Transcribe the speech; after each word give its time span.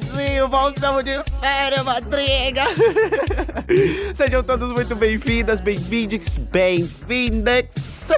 viadinho, 0.00 0.48
voltamos 0.48 1.04
de 1.04 1.22
férias, 1.40 1.84
madriga. 1.84 2.64
Sejam 4.14 4.42
todos 4.42 4.72
muito 4.72 4.94
bem-vindas, 4.94 5.60
bem-vindos, 5.60 6.36
bem-vindas. 6.36 8.10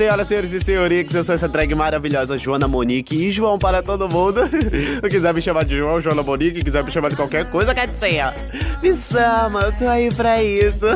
Senhoras, 0.00 0.28
senhores 0.28 0.52
e 0.54 0.60
senhoritas, 0.60 1.14
eu 1.14 1.22
sou 1.22 1.34
essa 1.34 1.46
drag 1.46 1.74
maravilhosa 1.74 2.38
Joana 2.38 2.66
Monique 2.66 3.14
e 3.14 3.30
João 3.30 3.58
para 3.58 3.82
todo 3.82 4.08
mundo. 4.08 4.40
Se 4.48 5.10
quiser 5.10 5.34
me 5.34 5.42
chamar 5.42 5.66
de 5.66 5.76
João, 5.76 6.00
Joana 6.00 6.22
Monique, 6.22 6.64
quiser 6.64 6.82
me 6.82 6.90
chamar 6.90 7.10
de 7.10 7.16
qualquer 7.16 7.50
coisa, 7.50 7.74
quer 7.74 7.86
dizer, 7.86 8.32
me 8.82 8.96
chama, 8.96 9.60
eu 9.60 9.72
tô 9.72 9.86
aí 9.86 10.10
pra 10.10 10.42
isso. 10.42 10.86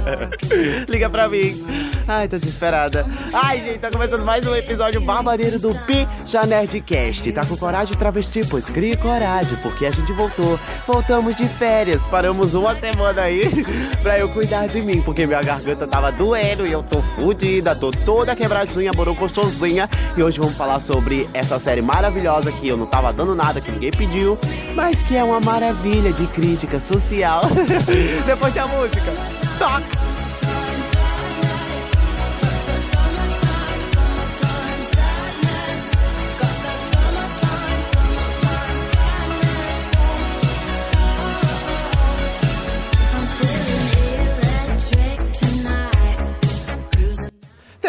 Liga 0.88 1.10
pra 1.10 1.28
mim. 1.28 1.62
Ai, 2.08 2.26
tô 2.26 2.38
desesperada. 2.38 3.06
Ai, 3.34 3.60
gente, 3.60 3.78
tá 3.78 3.90
começando 3.90 4.24
mais 4.24 4.46
um 4.46 4.56
episódio 4.56 4.98
barbareiro 4.98 5.58
do 5.58 5.74
Picha 5.84 6.46
Nerdcast. 6.46 7.30
Tá 7.32 7.44
com 7.44 7.54
coragem, 7.54 7.96
travesti? 7.98 8.46
Pois 8.48 8.70
crie 8.70 8.96
coragem, 8.96 9.56
porque 9.62 9.84
a 9.84 9.90
gente 9.90 10.10
voltou. 10.14 10.58
Voltamos 10.86 11.34
de 11.34 11.46
férias, 11.46 12.02
paramos 12.06 12.54
uma 12.54 12.74
semana 12.76 13.22
aí 13.22 13.42
pra 14.02 14.18
eu 14.18 14.30
cuidar 14.30 14.68
de 14.68 14.80
mim, 14.80 15.02
porque 15.02 15.26
minha 15.26 15.42
garganta 15.42 15.86
tava 15.86 16.10
doendo 16.10 16.66
e 16.66 16.72
eu 16.72 16.82
tô 16.82 17.02
fodida, 17.14 17.76
tô 17.76 17.90
toda 17.90 18.21
quebradinha, 18.36 18.92
borocostosinha. 18.92 19.88
E 20.16 20.22
hoje 20.22 20.38
vamos 20.38 20.56
falar 20.56 20.80
sobre 20.80 21.28
essa 21.34 21.58
série 21.58 21.82
maravilhosa 21.82 22.52
que 22.52 22.68
eu 22.68 22.76
não 22.76 22.86
tava 22.86 23.12
dando 23.12 23.34
nada, 23.34 23.60
que 23.60 23.70
ninguém 23.70 23.90
pediu, 23.90 24.38
mas 24.74 25.02
que 25.02 25.16
é 25.16 25.24
uma 25.24 25.40
maravilha 25.40 26.12
de 26.12 26.26
crítica 26.28 26.78
social. 26.78 27.42
Depois 28.24 28.54
da 28.54 28.66
música, 28.66 29.12
toca! 29.58 30.01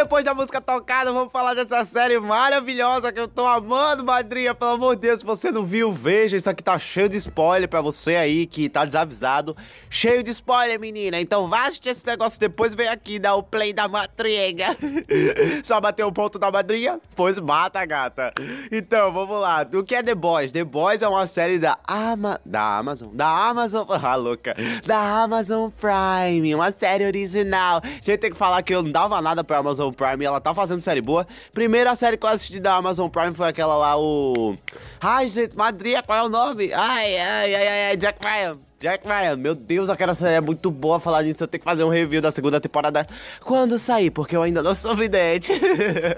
Depois 0.04 0.26
da 0.26 0.34
música 0.34 0.60
tocada, 0.60 1.14
vamos 1.14 1.32
falar 1.32 1.54
dessa 1.54 1.86
série 1.86 2.20
maravilhosa 2.20 3.10
que 3.10 3.20
eu 3.22 3.26
tô 3.26 3.48
amando, 3.48 4.04
madrinha. 4.04 4.54
Pelo 4.54 4.72
amor 4.72 4.96
de 4.96 5.04
Deus, 5.04 5.22
se 5.22 5.26
você 5.26 5.50
não 5.50 5.66
viu, 5.66 5.94
veja. 5.94 6.36
Isso 6.36 6.50
aqui 6.50 6.62
tá 6.62 6.78
cheio 6.78 7.08
de 7.08 7.16
spoiler 7.16 7.70
pra 7.70 7.80
você 7.80 8.18
aí 8.18 8.46
que 8.46 8.68
tá 8.68 8.84
desavisado. 8.84 9.56
Cheio 9.90 10.22
de 10.22 10.30
spoiler, 10.32 10.78
menina. 10.78 11.22
Então 11.22 11.48
vá 11.48 11.68
assistir 11.68 11.88
esse 11.88 12.06
negócio 12.06 12.38
depois 12.38 12.76
vem 12.76 12.90
aqui 12.90 13.18
dar 13.18 13.36
o 13.36 13.44
play 13.44 13.72
da 13.72 13.88
madrinha. 13.88 14.76
Só 15.64 15.80
bater 15.80 16.04
o 16.04 16.12
ponto 16.12 16.38
da 16.38 16.52
madrinha? 16.52 17.00
Pois 17.16 17.40
mata, 17.40 17.86
gata. 17.86 18.34
Então, 18.70 19.14
vamos 19.14 19.40
lá. 19.40 19.66
O 19.74 19.84
que 19.86 19.96
é 19.96 20.04
The 20.04 20.16
Boys? 20.16 20.52
The 20.52 20.66
Boys 20.66 21.02
é 21.02 21.08
uma 21.08 21.26
série 21.28 21.58
da, 21.58 21.78
Ama 21.88 22.42
da 22.46 22.78
Amazon. 22.78 23.10
Da 23.14 23.28
Amazon. 23.28 23.88
Ah, 24.04 24.16
louca. 24.16 24.54
Da 24.86 25.24
Amazon 25.24 25.70
Prime. 25.70 26.54
Uma 26.54 26.74
série 26.74 27.06
original. 27.06 27.82
Gente 28.02 28.18
tem 28.18 28.32
que 28.32 28.38
falar 28.38 28.62
que 28.62 28.76
eu 28.76 28.84
não 28.84 28.92
dava 28.92 29.22
nada 29.22 29.46
pra 29.46 29.60
Amazon 29.60 29.93
Prime 29.94 30.26
ela 30.26 30.42
tá 30.42 30.54
fazendo 30.54 30.82
série 30.82 31.02
boa. 31.02 31.28
Primeira 31.54 31.96
série 31.96 32.18
que 32.18 32.26
eu 32.26 32.30
assisti 32.30 32.60
da 32.60 32.76
Amazon 32.76 33.10
Prime 33.10 33.34
foi 33.34 33.48
aquela 33.48 33.78
lá, 33.78 33.98
o. 33.98 34.58
Ai, 35.00 35.28
gente, 35.28 35.56
Madria, 35.56 36.04
qual 36.04 36.18
é 36.18 36.24
o 36.24 36.30
nome? 36.30 36.74
Ai, 36.74 37.18
ai, 37.18 37.56
ai, 37.56 37.68
ai, 37.90 37.98
Jack 37.98 38.20
Ryan. 38.26 38.58
Jack 38.84 39.08
Ryan, 39.08 39.38
meu 39.38 39.56
Deus, 39.56 39.90
aquela 39.90 40.14
série 40.14 40.36
é 40.36 40.42
muito 40.42 40.70
boa 40.70 41.00
falar 41.00 41.24
nisso. 41.24 41.42
Eu 41.42 41.48
tenho 41.48 41.62
que 41.62 41.64
fazer 41.64 41.86
um 41.86 41.90
review 41.90 42.22
da 42.22 42.34
segunda 42.34 42.60
temporada 42.60 43.08
quando 43.40 43.78
sair, 43.78 44.12
porque 44.12 44.36
eu 44.36 44.42
ainda 44.42 44.62
não 44.62 44.76
sou 44.76 44.94
vidente. 44.94 45.54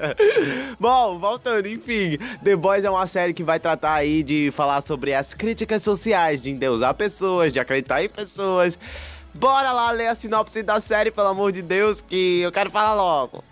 Bom, 0.79 1.19
voltando, 1.19 1.67
enfim. 1.67 2.17
The 2.43 2.55
Boys 2.55 2.83
é 2.83 2.89
uma 2.89 3.05
série 3.05 3.35
que 3.35 3.43
vai 3.43 3.59
tratar 3.59 3.93
aí 3.93 4.23
de 4.23 4.49
falar 4.51 4.81
sobre 4.81 5.13
as 5.13 5.35
críticas 5.35 5.83
sociais, 5.83 6.41
de 6.41 6.49
endeusar 6.49 6.95
pessoas, 6.95 7.53
de 7.53 7.59
acreditar 7.59 8.03
em 8.03 8.09
pessoas. 8.09 8.79
Bora 9.31 9.71
lá 9.71 9.91
ler 9.91 10.07
a 10.07 10.15
sinopse 10.15 10.63
da 10.63 10.79
série, 10.79 11.11
pelo 11.11 11.27
amor 11.27 11.51
de 11.51 11.61
Deus, 11.61 12.01
que 12.01 12.39
eu 12.41 12.51
quero 12.51 12.71
falar 12.71 12.95
logo. 12.95 13.43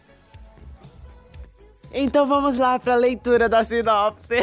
Então 1.94 2.26
vamos 2.26 2.58
lá 2.58 2.80
pra 2.80 2.96
leitura 2.96 3.48
da 3.48 3.64
sinopse. 3.64 4.34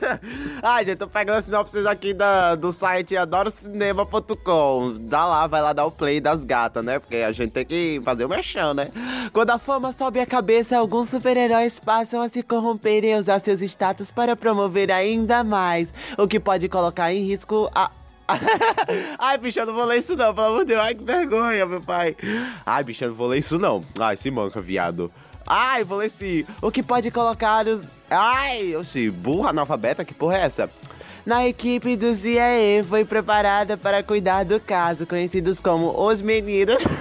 Ai, 0.62 0.84
gente, 0.84 0.98
tô 0.98 1.08
pegando 1.08 1.38
as 1.38 1.46
sinopses 1.46 1.86
aqui 1.86 2.12
da, 2.12 2.54
do 2.54 2.70
site 2.70 3.16
adorocinema.com. 3.16 4.96
Dá 5.00 5.24
lá, 5.24 5.46
vai 5.46 5.62
lá 5.62 5.72
dar 5.72 5.86
o 5.86 5.90
play 5.90 6.20
das 6.20 6.44
gatas, 6.44 6.84
né? 6.84 6.98
Porque 6.98 7.16
a 7.16 7.32
gente 7.32 7.50
tem 7.52 7.64
que 7.64 7.98
fazer 8.04 8.26
o 8.26 8.28
mexão, 8.28 8.74
né? 8.74 8.90
Quando 9.32 9.50
a 9.50 9.58
fama 9.58 9.90
sobe 9.92 10.20
a 10.20 10.26
cabeça, 10.26 10.76
alguns 10.76 11.08
super-heróis 11.08 11.80
passam 11.80 12.20
a 12.20 12.28
se 12.28 12.42
corromper 12.42 13.02
e 13.04 13.14
usar 13.16 13.40
seus 13.40 13.62
status 13.62 14.10
para 14.10 14.36
promover 14.36 14.92
ainda 14.92 15.42
mais, 15.42 15.94
o 16.18 16.28
que 16.28 16.38
pode 16.38 16.68
colocar 16.68 17.10
em 17.10 17.24
risco 17.24 17.70
a 17.74 17.90
Ai, 19.18 19.36
bicho, 19.38 19.58
eu 19.58 19.66
não 19.66 19.74
vou 19.74 19.84
ler 19.84 19.98
isso 19.98 20.16
não, 20.16 20.34
pelo 20.34 20.46
amor 20.46 20.60
de 20.60 20.66
Deus. 20.66 20.80
Ai, 20.80 20.94
que 20.94 21.04
vergonha, 21.04 21.66
meu 21.66 21.80
pai. 21.80 22.16
Ai, 22.64 22.84
bicho, 22.84 23.04
eu 23.04 23.08
não 23.08 23.16
vou 23.16 23.28
ler 23.28 23.38
isso 23.38 23.58
não. 23.58 23.82
Ai, 23.98 24.16
se 24.16 24.30
manca, 24.30 24.60
viado. 24.60 25.10
Ai, 25.54 25.84
falei 25.84 26.06
assim, 26.06 26.46
o 26.62 26.70
que 26.70 26.82
pode 26.82 27.10
colocar 27.10 27.66
os... 27.66 27.82
Ai, 28.08 28.74
oxi, 28.74 29.10
burra 29.10 29.50
analfabeta, 29.50 30.02
que 30.02 30.14
porra 30.14 30.38
é 30.38 30.40
essa? 30.46 30.70
Na 31.26 31.46
equipe 31.46 31.94
do 31.94 32.14
CIA 32.14 32.82
foi 32.88 33.04
preparada 33.04 33.76
para 33.76 34.02
cuidar 34.02 34.46
do 34.46 34.58
caso, 34.58 35.06
conhecidos 35.06 35.60
como 35.60 35.90
os 36.02 36.22
meninos... 36.22 36.82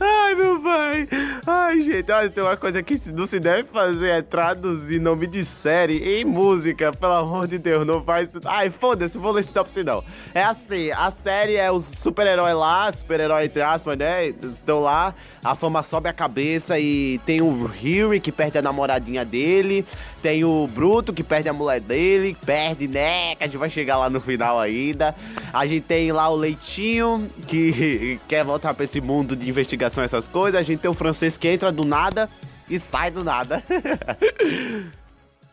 Ai, 0.00 0.34
meu 0.34 0.58
pai. 0.62 1.06
Ai, 1.46 1.81
gente, 1.92 2.10
olha, 2.10 2.30
tem 2.30 2.42
uma 2.42 2.56
coisa 2.56 2.82
que 2.82 2.98
não 3.12 3.26
se 3.26 3.38
deve 3.38 3.64
fazer 3.64 4.08
é 4.08 4.22
traduzir 4.22 4.98
nome 4.98 5.26
de 5.26 5.44
série 5.44 5.98
em 5.98 6.24
música. 6.24 6.92
Pelo 6.92 7.12
amor 7.12 7.46
de 7.46 7.58
Deus, 7.58 7.86
não 7.86 8.02
faz. 8.02 8.32
Ai, 8.46 8.70
foda-se, 8.70 9.18
vou 9.18 9.32
ler 9.32 9.44
top 9.44 9.70
não. 9.82 10.02
É 10.34 10.42
assim, 10.42 10.90
a 10.92 11.10
série 11.10 11.56
é 11.56 11.70
os 11.70 11.84
super-heróis 11.84 12.56
lá, 12.56 12.90
super-herói 12.92 13.44
entre 13.44 13.62
aspas, 13.62 13.96
né? 13.96 14.28
Estão 14.28 14.80
lá, 14.80 15.14
a 15.44 15.54
fama 15.54 15.82
sobe 15.82 16.08
a 16.08 16.12
cabeça 16.12 16.78
e 16.78 17.18
tem 17.26 17.42
o 17.42 17.66
Harry 17.66 18.20
que 18.20 18.32
perde 18.32 18.58
a 18.58 18.62
namoradinha 18.62 19.24
dele, 19.24 19.84
tem 20.22 20.44
o 20.44 20.68
Bruto 20.68 21.12
que 21.12 21.24
perde 21.24 21.48
a 21.48 21.52
mulher 21.52 21.80
dele, 21.80 22.36
perde, 22.46 22.86
né? 22.86 23.34
Que 23.34 23.42
a 23.42 23.46
gente 23.46 23.56
vai 23.56 23.68
chegar 23.68 23.96
lá 23.96 24.08
no 24.08 24.20
final 24.20 24.60
ainda. 24.60 25.14
A 25.52 25.66
gente 25.66 25.82
tem 25.82 26.12
lá 26.12 26.28
o 26.28 26.36
Leitinho 26.36 27.28
que 27.48 28.20
quer 28.28 28.44
voltar 28.44 28.72
pra 28.72 28.84
esse 28.84 29.00
mundo 29.00 29.34
de 29.34 29.50
investigação, 29.50 30.04
essas 30.04 30.28
coisas. 30.28 30.60
A 30.60 30.62
gente 30.62 30.78
tem 30.78 30.90
o 30.90 30.94
francês 30.94 31.36
que 31.36 31.48
entra 31.48 31.72
do 31.72 31.86
nada 31.86 32.30
e 32.70 32.78
sai 32.78 33.10
do 33.10 33.24
nada. 33.24 33.64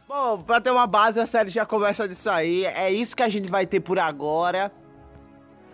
Bom, 0.08 0.41
pra 0.41 0.62
ter 0.62 0.72
uma 0.72 0.88
base, 0.88 1.19
a 1.19 1.25
série 1.25 1.50
já 1.50 1.66
começa 1.66 2.08
disso 2.08 2.29
aí. 2.29 2.66
É 2.66 2.91
isso 2.91 3.16
que 3.16 3.24
a 3.24 3.29
gente 3.29 3.50
vai 3.50 3.66
ter 3.66 3.79
por 3.79 3.97
agora. 3.97 4.72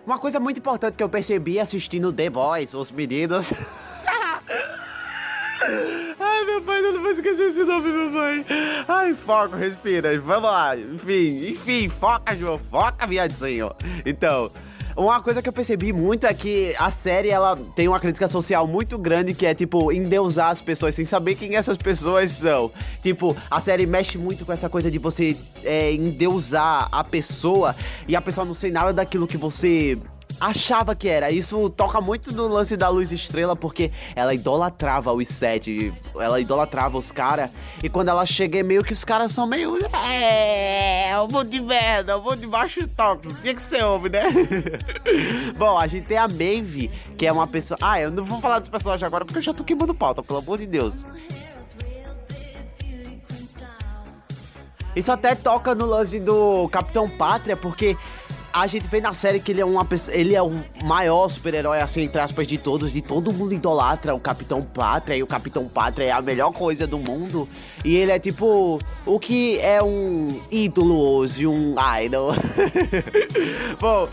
Uma 0.06 0.18
coisa 0.18 0.40
muito 0.40 0.58
importante 0.58 0.96
que 0.96 1.02
eu 1.02 1.08
percebi 1.08 1.60
assistindo 1.60 2.12
The 2.12 2.30
Boys, 2.30 2.72
os 2.72 2.90
meninos. 2.90 3.50
Meu 6.66 6.82
pai, 6.82 6.82
não 6.82 7.00
vou 7.00 7.12
esquecer 7.12 7.50
esse 7.50 7.62
nome, 7.62 7.92
meu 7.92 8.10
pai. 8.10 8.44
Ai, 8.88 9.14
foco, 9.14 9.54
respira. 9.54 10.18
Vamos 10.20 10.50
lá. 10.50 10.76
Enfim, 10.76 11.50
enfim, 11.50 11.88
foca, 11.88 12.34
João. 12.34 12.58
Foca, 12.58 13.06
viadinho. 13.06 13.70
Então, 14.04 14.50
uma 14.96 15.20
coisa 15.22 15.40
que 15.40 15.48
eu 15.48 15.52
percebi 15.52 15.92
muito 15.92 16.26
é 16.26 16.34
que 16.34 16.74
a 16.76 16.90
série 16.90 17.28
ela 17.28 17.56
tem 17.76 17.86
uma 17.86 18.00
crítica 18.00 18.26
social 18.26 18.66
muito 18.66 18.98
grande 18.98 19.32
que 19.32 19.46
é 19.46 19.54
tipo 19.54 19.92
endeusar 19.92 20.50
as 20.50 20.60
pessoas 20.60 20.96
sem 20.96 21.04
saber 21.04 21.36
quem 21.36 21.54
essas 21.54 21.78
pessoas 21.78 22.32
são. 22.32 22.72
Tipo, 23.00 23.36
a 23.48 23.60
série 23.60 23.86
mexe 23.86 24.18
muito 24.18 24.44
com 24.44 24.52
essa 24.52 24.68
coisa 24.68 24.90
de 24.90 24.98
você 24.98 25.36
é, 25.62 25.92
endeusar 25.92 26.88
a 26.90 27.04
pessoa 27.04 27.76
e 28.08 28.16
a 28.16 28.20
pessoa 28.20 28.44
não 28.44 28.54
sei 28.54 28.72
nada 28.72 28.92
daquilo 28.92 29.28
que 29.28 29.36
você 29.36 29.96
achava 30.40 30.94
que 30.94 31.08
era. 31.08 31.30
Isso 31.30 31.68
toca 31.70 32.00
muito 32.00 32.32
no 32.32 32.48
lance 32.48 32.76
da 32.76 32.88
luz 32.88 33.12
estrela, 33.12 33.56
porque 33.56 33.90
ela 34.14 34.34
idolatrava 34.34 35.12
os 35.12 35.28
sete, 35.28 35.92
ela 36.14 36.40
idolatrava 36.40 36.98
os 36.98 37.10
caras. 37.10 37.50
E 37.82 37.88
quando 37.88 38.08
ela 38.08 38.24
chega, 38.26 38.58
é 38.58 38.62
meio 38.62 38.84
que 38.84 38.92
os 38.92 39.04
caras 39.04 39.32
são 39.32 39.46
meio. 39.46 39.76
É, 39.94 41.14
um 41.20 41.28
monte 41.28 41.50
de 41.50 41.60
merda, 41.60 42.18
um 42.18 42.22
monte 42.22 42.40
de 42.40 42.46
baixo 42.46 42.86
tóxico. 42.88 43.40
Tinha 43.40 43.54
que 43.54 43.62
ser 43.62 43.84
homem, 43.84 44.12
né? 44.12 44.24
Bom, 45.56 45.78
a 45.78 45.86
gente 45.86 46.06
tem 46.06 46.18
a 46.18 46.28
Maeve, 46.28 46.90
que 47.16 47.26
é 47.26 47.32
uma 47.32 47.46
pessoa. 47.46 47.78
Ah, 47.80 48.00
eu 48.00 48.10
não 48.10 48.24
vou 48.24 48.40
falar 48.40 48.58
dos 48.58 48.68
personagens 48.68 49.02
agora 49.02 49.24
porque 49.24 49.38
eu 49.38 49.42
já 49.42 49.54
tô 49.54 49.64
queimando 49.64 49.94
pauta, 49.94 50.22
pelo 50.22 50.38
amor 50.38 50.58
de 50.58 50.66
Deus. 50.66 50.94
Isso 54.96 55.12
até 55.12 55.34
toca 55.34 55.74
no 55.74 55.84
lance 55.84 56.18
do 56.18 56.66
Capitão 56.70 57.08
Pátria, 57.08 57.54
porque 57.54 57.98
a 58.56 58.66
gente 58.66 58.88
vê 58.88 59.02
na 59.02 59.12
série 59.12 59.38
que 59.38 59.52
ele 59.52 59.60
é 59.60 59.64
uma 59.66 59.84
pessoa, 59.84 60.16
ele 60.16 60.34
é 60.34 60.40
o 60.42 60.64
maior 60.82 61.28
super-herói, 61.28 61.78
assim, 61.78 62.00
entre 62.00 62.18
aspas, 62.18 62.46
de 62.46 62.56
todos, 62.56 62.96
e 62.96 63.02
todo 63.02 63.30
mundo 63.30 63.52
idolatra 63.52 64.14
o 64.14 64.18
Capitão 64.18 64.62
Pátria, 64.62 65.14
e 65.14 65.22
o 65.22 65.26
Capitão 65.26 65.68
Pátria 65.68 66.06
é 66.06 66.10
a 66.10 66.22
melhor 66.22 66.52
coisa 66.52 66.86
do 66.86 66.98
mundo. 66.98 67.46
E 67.84 67.94
ele 67.94 68.12
é 68.12 68.18
tipo 68.18 68.80
o 69.04 69.20
que 69.20 69.60
é 69.60 69.82
um 69.82 70.28
ídolo 70.50 70.98
hoje, 70.98 71.46
um 71.46 71.74
idol. 72.02 72.32
Bom, 73.78 74.08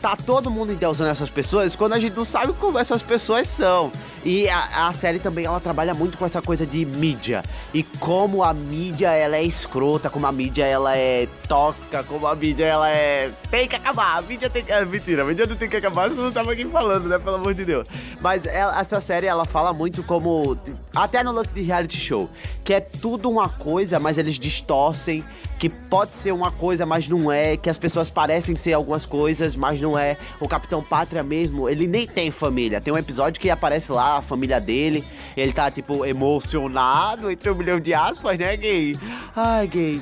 tá 0.00 0.16
todo 0.16 0.50
mundo 0.50 0.72
endeusando 0.72 1.10
essas 1.10 1.28
pessoas 1.28 1.76
quando 1.76 1.92
a 1.92 1.98
gente 1.98 2.16
não 2.16 2.24
sabe 2.24 2.52
como 2.54 2.78
essas 2.78 3.02
pessoas 3.02 3.48
são. 3.48 3.92
E 4.24 4.48
a, 4.48 4.88
a, 4.88 4.92
série 4.92 5.18
também 5.18 5.46
ela 5.46 5.60
trabalha 5.60 5.94
muito 5.94 6.18
com 6.18 6.26
essa 6.26 6.42
coisa 6.42 6.66
de 6.66 6.84
mídia 6.84 7.42
e 7.72 7.82
como 7.82 8.42
a 8.42 8.52
mídia 8.52 9.12
ela 9.12 9.36
é 9.36 9.42
escrota, 9.42 10.10
como 10.10 10.26
a 10.26 10.32
mídia 10.32 10.66
ela 10.66 10.96
é 10.96 11.26
tóxica, 11.48 12.04
como 12.04 12.26
a 12.26 12.34
mídia 12.34 12.66
ela 12.66 12.90
é 12.90 13.30
tem 13.50 13.66
que 13.66 13.76
acabar. 13.76 14.18
A 14.18 14.22
mídia 14.22 14.50
tem 14.50 14.64
que 14.64 14.72
é, 14.72 14.84
mentira, 14.84 15.22
a 15.22 15.26
mídia 15.26 15.46
não 15.46 15.56
tem 15.56 15.68
que 15.68 15.76
acabar, 15.76 16.08
eu 16.08 16.16
não 16.16 16.32
tava 16.32 16.52
aqui 16.52 16.64
falando, 16.66 17.08
né, 17.08 17.18
pelo 17.18 17.36
amor 17.36 17.54
de 17.54 17.64
Deus. 17.64 17.88
Mas 18.20 18.44
ela, 18.46 18.78
essa 18.78 19.00
série 19.00 19.26
ela 19.26 19.44
fala 19.44 19.72
muito 19.72 20.02
como 20.02 20.56
até 20.94 21.22
no 21.22 21.32
lance 21.32 21.54
de 21.54 21.62
reality 21.62 21.96
show, 21.96 22.28
que 22.62 22.74
é 22.74 22.80
tudo 22.80 23.30
uma 23.30 23.48
coisa, 23.48 23.98
mas 23.98 24.18
eles 24.18 24.38
distorcem 24.38 25.24
que 25.60 25.68
pode 25.68 26.12
ser 26.12 26.32
uma 26.32 26.50
coisa, 26.50 26.86
mas 26.86 27.06
não 27.06 27.30
é, 27.30 27.54
que 27.54 27.68
as 27.68 27.76
pessoas 27.76 28.08
parecem 28.08 28.56
ser 28.56 28.72
algumas 28.72 29.04
coisas, 29.04 29.54
mas 29.54 29.78
não 29.78 29.96
é. 29.96 30.16
O 30.40 30.48
Capitão 30.48 30.82
Pátria 30.82 31.22
mesmo, 31.22 31.68
ele 31.68 31.86
nem 31.86 32.06
tem 32.06 32.30
família. 32.30 32.80
Tem 32.80 32.90
um 32.90 32.96
episódio 32.96 33.38
que 33.38 33.50
aparece 33.50 33.92
lá 33.92 34.16
a 34.16 34.22
família 34.22 34.58
dele, 34.58 35.04
ele 35.36 35.52
tá 35.52 35.70
tipo 35.70 36.06
emocionado 36.06 37.30
entre 37.30 37.50
um 37.50 37.54
milhão 37.54 37.78
de 37.78 37.92
aspas, 37.92 38.38
né, 38.38 38.56
gay? 38.56 38.96
Ai, 39.36 39.66
gay. 39.66 40.00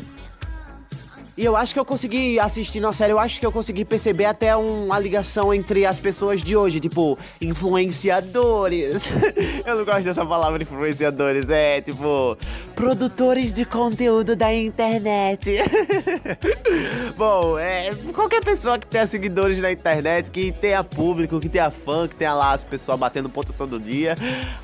E 1.39 1.45
eu 1.45 1.57
acho 1.57 1.73
que 1.73 1.79
eu 1.79 1.85
consegui, 1.85 2.41
assistindo 2.41 2.89
a 2.89 2.93
série, 2.93 3.13
eu 3.13 3.19
acho 3.21 3.39
que 3.39 3.47
eu 3.47 3.53
consegui 3.53 3.85
perceber 3.85 4.25
até 4.25 4.57
uma 4.57 4.99
ligação 4.99 5.55
entre 5.55 5.87
as 5.87 6.01
pessoas 6.01 6.43
de 6.43 6.57
hoje, 6.57 6.81
tipo, 6.81 7.17
influenciadores. 7.41 9.05
eu 9.65 9.77
não 9.77 9.85
gosto 9.85 10.03
dessa 10.03 10.27
palavra 10.27 10.61
influenciadores, 10.61 11.49
é 11.49 11.81
tipo, 11.81 12.37
produtores 12.75 13.55
de 13.55 13.65
conteúdo 13.65 14.35
da 14.35 14.53
internet. 14.53 15.59
Bom, 17.17 17.57
é, 17.57 17.95
qualquer 18.13 18.43
pessoa 18.43 18.77
que 18.77 18.89
tenha 18.89 19.07
seguidores 19.07 19.59
na 19.59 19.71
internet, 19.71 20.33
que 20.33 20.51
tenha 20.51 20.83
público, 20.83 21.39
que 21.39 21.49
tenha 21.49 21.71
fã, 21.71 22.09
que 22.09 22.17
tenha 22.17 22.35
lá 22.35 22.53
as 22.53 22.65
pessoas 22.65 22.99
batendo 22.99 23.31
ponto 23.31 23.53
todo 23.53 23.79
dia. 23.79 24.17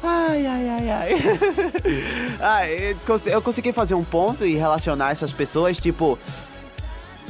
Ai, 0.02 0.44
ai, 0.44 0.68
ai, 0.68 0.90
ai. 0.90 1.14
ai 2.42 2.96
eu 3.26 3.40
consegui 3.40 3.70
fazer 3.70 3.94
um 3.94 4.02
ponto 4.02 4.44
e 4.44 4.56
relacionar 4.56 5.12
essas 5.12 5.30
pessoas, 5.30 5.78
tipo, 5.78 6.18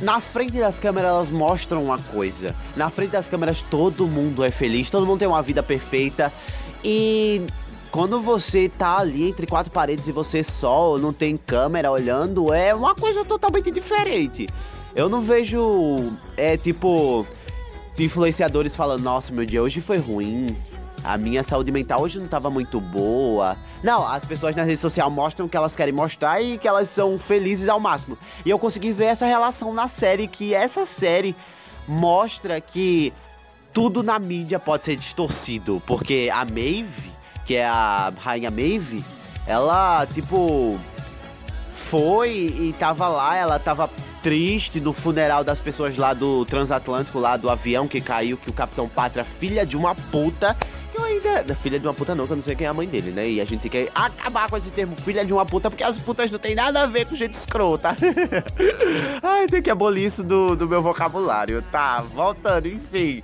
na 0.01 0.21
frente 0.21 0.59
das 0.59 0.79
câmeras 0.79 1.11
elas 1.11 1.31
mostram 1.31 1.85
uma 1.85 1.99
coisa. 1.99 2.55
Na 2.77 2.91
frente 2.91 3.11
das 3.11 3.29
câmeras 3.29 3.63
todo 3.63 4.07
mundo 4.07 4.45
é 4.45 4.51
feliz, 4.51 4.91
todo 4.91 5.07
mundo 5.07 5.19
tem 5.19 5.29
uma 5.29 5.43
vida 5.43 5.63
perfeita. 5.63 6.33
E 6.85 7.43
quando 7.91 8.21
você 8.21 8.69
tá 8.69 8.99
ali 8.99 9.29
entre 9.29 9.47
quatro 9.47 9.73
paredes 9.73 10.07
e 10.09 10.13
você 10.13 10.43
só 10.43 10.99
não 10.99 11.13
tem 11.13 11.37
câmera 11.37 11.91
olhando, 11.91 12.53
é 12.53 12.75
uma 12.75 12.95
coisa 12.95 13.25
totalmente 13.25 13.71
diferente. 13.71 14.49
Eu 14.95 15.09
não 15.09 15.21
vejo, 15.21 15.97
é 16.37 16.57
tipo, 16.57 17.27
influenciadores 17.99 18.75
falando: 18.75 19.03
Nossa, 19.03 19.33
meu 19.33 19.45
dia 19.45 19.63
hoje 19.63 19.81
foi 19.81 19.99
ruim 19.99 20.57
a 21.05 21.19
minha 21.19 21.45
saúde 21.45 21.71
mental 21.71 22.01
hoje 22.01 22.19
não 22.19 22.25
estava 22.25 22.49
muito 22.49 22.81
boa. 22.81 23.57
Não, 23.83 24.07
as 24.07 24.25
pessoas 24.25 24.57
na 24.57 24.63
rede 24.63 24.79
social 24.79 25.11
mostram 25.11 25.45
o 25.45 25.49
que 25.49 25.57
elas 25.57 25.77
querem 25.77 25.93
mostrar 25.93 26.41
e 26.41 26.57
que 26.57 26.67
elas 26.67 26.89
são 26.89 27.19
felizes 27.19 27.69
ao 27.69 27.79
máximo. 27.79 28.17
E 28.45 28.49
eu 28.49 28.59
consegui 28.59 28.93
ver 28.93 29.07
essa 29.07 29.27
relação 29.27 29.73
na 29.75 29.87
série, 29.87 30.27
que 30.27 30.55
essa 30.55 30.87
série 30.87 31.37
mostra 31.87 32.59
que 32.61 33.13
tudo 33.73 34.03
na 34.03 34.19
mídia 34.19 34.59
pode 34.59 34.87
ser 34.87 34.97
distorcido. 34.97 35.83
Porque 35.87 36.31
a 36.33 36.45
Maeve, 36.45 37.11
que 37.45 37.57
é 37.57 37.67
a 37.67 38.11
rainha 38.19 38.51
Maeve, 38.51 39.05
ela, 39.47 40.07
tipo, 40.07 40.81
foi 41.75 42.31
e 42.31 42.75
tava 42.79 43.09
lá, 43.09 43.37
ela 43.37 43.59
tava 43.59 43.91
triste 44.23 44.81
no 44.81 44.95
funeral 44.95 45.45
das 45.45 45.61
pessoas 45.61 45.99
lá 45.99 46.15
do 46.15 46.47
transatlântico, 46.47 47.19
lá 47.19 47.37
do 47.37 47.51
avião 47.51 47.87
que 47.87 48.01
caiu, 48.01 48.39
que 48.39 48.49
o 48.49 48.55
Capitão 48.55 48.89
Pátria, 48.89 49.23
filha 49.23 49.67
de 49.67 49.77
uma 49.77 49.95
puta, 49.95 50.57
eu 51.23 51.37
ainda. 51.37 51.55
Filha 51.55 51.79
de 51.79 51.87
uma 51.87 51.95
puta 51.95 52.15
não, 52.15 52.27
que 52.27 52.33
eu 52.33 52.37
não 52.37 52.43
sei 52.43 52.55
quem 52.55 52.67
é 52.67 52.71
a 52.71 52.75
mãe 52.75 52.87
dele, 52.87 53.11
né? 53.11 53.29
E 53.29 53.41
a 53.41 53.45
gente 53.45 53.69
tem 53.69 53.71
que 53.71 53.91
acabar 53.95 54.49
com 54.49 54.57
esse 54.57 54.71
termo 54.71 54.97
filha 54.97 55.25
de 55.25 55.33
uma 55.33 55.45
puta, 55.45 55.71
porque 55.71 55.85
as 55.85 55.97
putas 55.99 56.31
não 56.31 56.39
tem 56.39 56.55
nada 56.55 56.83
a 56.83 56.87
ver 56.87 57.07
com 57.07 57.17
gente 57.17 57.35
escrota. 57.35 57.97
Ai, 59.23 59.47
tem 59.47 59.63
que 59.63 59.71
abolir 59.71 60.05
isso 60.05 60.23
do, 60.23 60.55
do 60.57 60.69
meu 60.69 60.83
vocabulário. 60.83 61.63
Tá, 61.71 62.03
voltando, 62.03 62.69
enfim. 62.69 63.23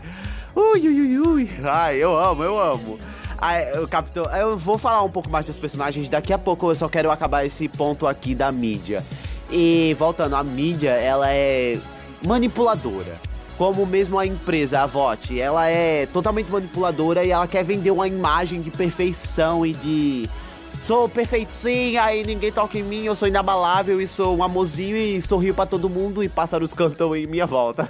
Ui, 0.54 0.80
ui, 0.80 1.00
ui, 1.00 1.18
ui. 1.18 1.50
Ai, 1.64 1.96
eu 1.96 2.16
amo, 2.16 2.42
eu 2.42 2.58
amo. 2.58 2.98
Ai, 3.38 3.66
Capitão. 3.88 4.24
Eu 4.24 4.56
vou 4.56 4.78
falar 4.78 5.02
um 5.02 5.10
pouco 5.10 5.30
mais 5.30 5.44
dos 5.46 5.58
personagens. 5.58 6.08
Daqui 6.08 6.32
a 6.32 6.38
pouco 6.38 6.70
eu 6.70 6.74
só 6.74 6.88
quero 6.88 7.10
acabar 7.10 7.44
esse 7.44 7.68
ponto 7.68 8.06
aqui 8.06 8.34
da 8.34 8.50
mídia. 8.52 9.02
E 9.50 9.94
voltando, 9.98 10.36
a 10.36 10.44
mídia, 10.44 10.90
ela 10.90 11.32
é 11.32 11.78
manipuladora 12.22 13.29
como 13.60 13.84
mesmo 13.84 14.18
a 14.18 14.24
empresa, 14.24 14.80
a 14.80 14.86
VOT, 14.86 15.38
ela 15.38 15.68
é 15.68 16.06
totalmente 16.06 16.50
manipuladora 16.50 17.22
e 17.22 17.30
ela 17.30 17.46
quer 17.46 17.62
vender 17.62 17.90
uma 17.90 18.08
imagem 18.08 18.62
de 18.62 18.70
perfeição 18.70 19.66
e 19.66 19.74
de 19.74 20.30
sou 20.82 21.06
perfeitinha 21.10 22.16
e 22.16 22.24
ninguém 22.24 22.50
toca 22.50 22.78
em 22.78 22.82
mim, 22.82 23.04
eu 23.04 23.14
sou 23.14 23.28
inabalável 23.28 24.00
e 24.00 24.08
sou 24.08 24.34
um 24.34 24.42
amorzinho 24.42 24.96
e 24.96 25.20
sorrio 25.20 25.52
para 25.52 25.66
todo 25.66 25.90
mundo 25.90 26.24
e 26.24 26.28
pássaros 26.30 26.72
cantam 26.72 27.14
em 27.14 27.26
minha 27.26 27.46
volta. 27.46 27.86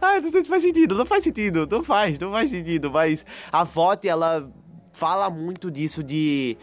Ai, 0.00 0.18
não 0.24 0.30
sei 0.30 0.42
se 0.42 0.48
faz 0.48 0.62
sentido, 0.62 0.94
não 0.94 1.04
faz 1.04 1.24
sentido, 1.24 1.68
não 1.70 1.82
faz, 1.82 2.18
não 2.18 2.30
faz 2.30 2.48
sentido, 2.48 2.90
mas 2.90 3.26
a 3.52 3.64
VOT, 3.64 4.08
ela 4.08 4.48
fala 4.94 5.28
muito 5.28 5.70
disso 5.70 6.02
de 6.02 6.56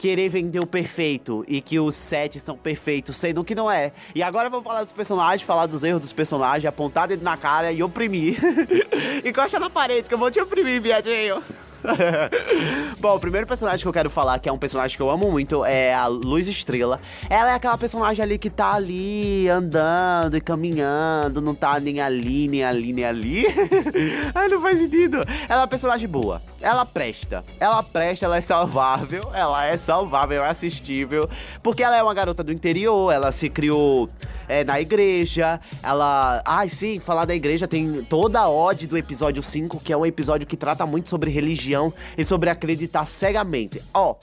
querer 0.00 0.30
vender 0.30 0.58
o 0.58 0.66
perfeito 0.66 1.44
e 1.46 1.60
que 1.60 1.78
os 1.78 1.94
sets 1.94 2.42
são 2.42 2.56
perfeitos, 2.56 3.14
sendo 3.16 3.44
que 3.44 3.54
não 3.54 3.70
é. 3.70 3.92
E 4.14 4.22
agora 4.22 4.48
vamos 4.48 4.64
falar 4.64 4.82
dos 4.82 4.92
personagens, 4.92 5.42
falar 5.42 5.66
dos 5.66 5.84
erros 5.84 6.00
dos 6.00 6.12
personagens, 6.12 6.64
apontar 6.64 7.06
dedo 7.06 7.22
na 7.22 7.36
cara 7.36 7.70
e 7.70 7.82
oprimir. 7.82 8.38
Encosta 9.22 9.60
na 9.60 9.68
parede 9.68 10.08
que 10.08 10.14
eu 10.14 10.18
vou 10.18 10.30
te 10.30 10.40
oprimir, 10.40 10.80
viadinho. 10.80 11.44
Bom, 13.00 13.16
o 13.16 13.20
primeiro 13.20 13.46
personagem 13.46 13.80
que 13.80 13.88
eu 13.88 13.92
quero 13.92 14.10
falar, 14.10 14.38
que 14.38 14.48
é 14.48 14.52
um 14.52 14.58
personagem 14.58 14.96
que 14.96 15.02
eu 15.02 15.10
amo 15.10 15.30
muito, 15.30 15.64
é 15.64 15.94
a 15.94 16.06
Luz 16.06 16.46
Estrela. 16.46 17.00
Ela 17.28 17.52
é 17.52 17.54
aquela 17.54 17.78
personagem 17.78 18.22
ali 18.22 18.38
que 18.38 18.50
tá 18.50 18.74
ali 18.74 19.48
andando 19.48 20.36
e 20.36 20.40
caminhando, 20.40 21.40
não 21.40 21.54
tá 21.54 21.80
nem 21.80 22.00
ali, 22.00 22.48
nem 22.48 22.64
ali, 22.64 22.92
nem 22.92 23.04
ali. 23.04 23.46
Ai, 24.34 24.48
não 24.48 24.60
faz 24.60 24.78
sentido. 24.78 25.18
Ela 25.48 25.60
é 25.60 25.62
uma 25.62 25.68
personagem 25.68 26.08
boa. 26.08 26.42
Ela 26.60 26.84
presta. 26.84 27.44
Ela 27.58 27.82
presta, 27.82 28.26
ela 28.26 28.36
é 28.36 28.40
salvável. 28.40 29.30
Ela 29.32 29.66
é 29.66 29.76
salvável, 29.76 30.44
é 30.44 30.48
assistível. 30.48 31.28
Porque 31.62 31.82
ela 31.82 31.96
é 31.96 32.02
uma 32.02 32.14
garota 32.14 32.44
do 32.44 32.52
interior, 32.52 33.12
ela 33.12 33.32
se 33.32 33.48
criou 33.48 34.08
é, 34.48 34.64
na 34.64 34.80
igreja. 34.80 35.60
Ela. 35.82 36.42
Ai, 36.44 36.68
sim, 36.68 36.98
falar 36.98 37.24
da 37.24 37.34
igreja 37.34 37.66
tem 37.66 38.04
toda 38.04 38.40
a 38.40 38.48
ode 38.48 38.86
do 38.86 38.98
episódio 38.98 39.42
5, 39.42 39.80
que 39.80 39.92
é 39.92 39.96
um 39.96 40.04
episódio 40.04 40.46
que 40.46 40.56
trata 40.56 40.84
muito 40.84 41.08
sobre 41.08 41.30
religião 41.30 41.69
e 42.16 42.24
sobre 42.24 42.50
acreditar 42.50 43.06
cegamente. 43.06 43.82
Ó. 43.94 44.12
Oh, 44.12 44.16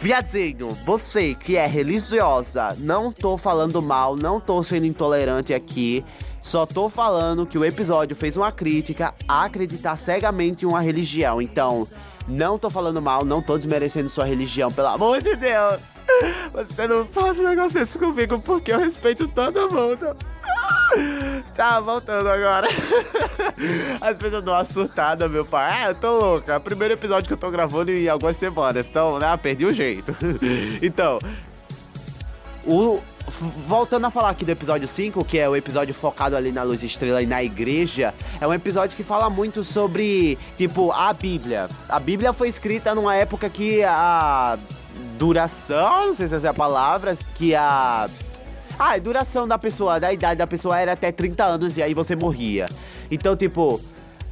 Viadinho, 0.00 0.68
você 0.86 1.34
que 1.34 1.56
é 1.56 1.66
religiosa, 1.66 2.76
não 2.78 3.10
tô 3.10 3.36
falando 3.36 3.82
mal, 3.82 4.14
não 4.14 4.38
tô 4.38 4.62
sendo 4.62 4.86
intolerante 4.86 5.52
aqui. 5.52 6.04
Só 6.40 6.64
tô 6.64 6.88
falando 6.88 7.44
que 7.44 7.58
o 7.58 7.64
episódio 7.64 8.14
fez 8.14 8.36
uma 8.36 8.52
crítica 8.52 9.12
a 9.26 9.44
acreditar 9.44 9.96
cegamente 9.96 10.64
em 10.64 10.68
uma 10.68 10.80
religião. 10.80 11.42
Então, 11.42 11.88
não 12.28 12.58
tô 12.58 12.70
falando 12.70 13.02
mal, 13.02 13.24
não 13.24 13.42
tô 13.42 13.56
desmerecendo 13.56 14.08
sua 14.08 14.24
religião, 14.24 14.70
pelo 14.70 14.88
amor 14.88 15.20
de 15.20 15.34
Deus. 15.34 15.80
Você 16.52 16.86
não 16.86 17.04
faz 17.06 17.36
negócio 17.38 17.80
desse 17.80 17.98
comigo 17.98 18.38
porque 18.38 18.72
eu 18.72 18.78
respeito 18.78 19.26
todo 19.26 19.68
mundo. 19.68 20.16
Tá, 21.54 21.80
voltando 21.80 22.28
agora. 22.28 22.68
As 24.00 24.16
pessoas 24.16 24.44
dão 24.44 24.54
uma 24.54 24.64
surtada, 24.64 25.28
meu 25.28 25.44
pai. 25.44 25.72
Ah, 25.72 25.88
eu 25.88 25.94
tô 25.96 26.18
louca. 26.18 26.60
Primeiro 26.60 26.94
episódio 26.94 27.26
que 27.26 27.32
eu 27.32 27.38
tô 27.38 27.50
gravando 27.50 27.90
em 27.90 28.08
algumas 28.08 28.36
semanas. 28.36 28.86
Então, 28.86 29.18
né, 29.18 29.36
perdi 29.36 29.66
o 29.66 29.72
jeito. 29.72 30.14
Então, 30.80 31.18
o, 32.64 33.00
voltando 33.66 34.06
a 34.06 34.10
falar 34.10 34.30
aqui 34.30 34.44
do 34.44 34.50
episódio 34.50 34.86
5, 34.86 35.24
que 35.24 35.38
é 35.38 35.48
o 35.48 35.56
episódio 35.56 35.94
focado 35.94 36.36
ali 36.36 36.52
na 36.52 36.62
luz 36.62 36.82
estrela 36.82 37.22
e 37.22 37.26
na 37.26 37.42
igreja, 37.42 38.14
é 38.40 38.46
um 38.46 38.54
episódio 38.54 38.96
que 38.96 39.02
fala 39.02 39.28
muito 39.28 39.64
sobre, 39.64 40.38
tipo, 40.56 40.92
a 40.92 41.12
Bíblia. 41.12 41.68
A 41.88 41.98
Bíblia 41.98 42.32
foi 42.32 42.48
escrita 42.48 42.94
numa 42.94 43.14
época 43.14 43.48
que 43.50 43.82
a 43.82 44.58
duração, 45.18 46.08
não 46.08 46.14
sei 46.14 46.28
se 46.28 46.34
essa 46.36 46.46
é 46.46 46.50
a 46.50 46.54
palavra, 46.54 47.16
que 47.34 47.54
a. 47.54 48.08
Ah, 48.78 48.92
a 48.92 48.98
duração 48.98 49.48
da 49.48 49.58
pessoa, 49.58 49.98
da 49.98 50.12
idade 50.12 50.38
da 50.38 50.46
pessoa 50.46 50.78
era 50.78 50.92
até 50.92 51.10
30 51.10 51.44
anos 51.44 51.76
e 51.76 51.82
aí 51.82 51.94
você 51.94 52.14
morria. 52.14 52.66
Então, 53.10 53.36
tipo, 53.36 53.80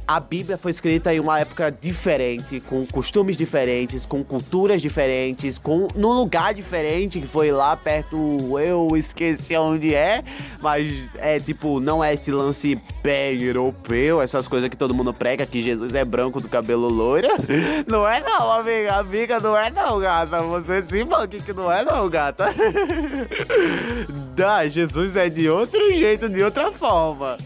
a 0.07 0.21
Bíblia 0.21 0.57
foi 0.57 0.71
escrita 0.71 1.13
em 1.13 1.19
uma 1.19 1.37
época 1.37 1.69
diferente, 1.69 2.61
com 2.61 2.85
costumes 2.85 3.35
diferentes, 3.35 4.05
com 4.05 4.23
culturas 4.23 4.81
diferentes, 4.81 5.57
com 5.57 5.89
num 5.93 6.13
lugar 6.13 6.53
diferente, 6.53 7.19
que 7.19 7.27
foi 7.27 7.51
lá 7.51 7.75
perto, 7.75 8.17
eu 8.57 8.87
esqueci 8.95 9.53
onde 9.57 9.93
é, 9.93 10.23
mas 10.61 11.09
é 11.17 11.41
tipo, 11.41 11.81
não 11.81 12.01
é 12.01 12.13
esse 12.13 12.31
lance 12.31 12.81
bem 13.03 13.41
europeu, 13.41 14.21
essas 14.21 14.47
coisas 14.47 14.69
que 14.69 14.77
todo 14.77 14.93
mundo 14.93 15.13
prega, 15.13 15.45
que 15.45 15.61
Jesus 15.61 15.93
é 15.93 16.05
branco 16.05 16.39
do 16.39 16.47
cabelo 16.47 16.87
loiro. 16.87 17.27
Não 17.85 18.07
é 18.07 18.21
não, 18.21 18.51
amiga, 18.51 18.95
amiga, 18.95 19.39
não 19.39 19.57
é 19.57 19.69
não, 19.69 19.99
gata. 19.99 20.39
Você 20.43 20.81
sim, 20.81 21.05
banque 21.05 21.41
que 21.41 21.53
não 21.53 21.71
é 21.71 21.83
não, 21.83 22.09
gata. 22.09 22.53
Dá, 24.37 24.67
Jesus 24.67 25.15
é 25.15 25.29
de 25.29 25.49
outro 25.49 25.91
jeito, 25.95 26.29
de 26.29 26.43
outra 26.43 26.71
forma. 26.71 27.37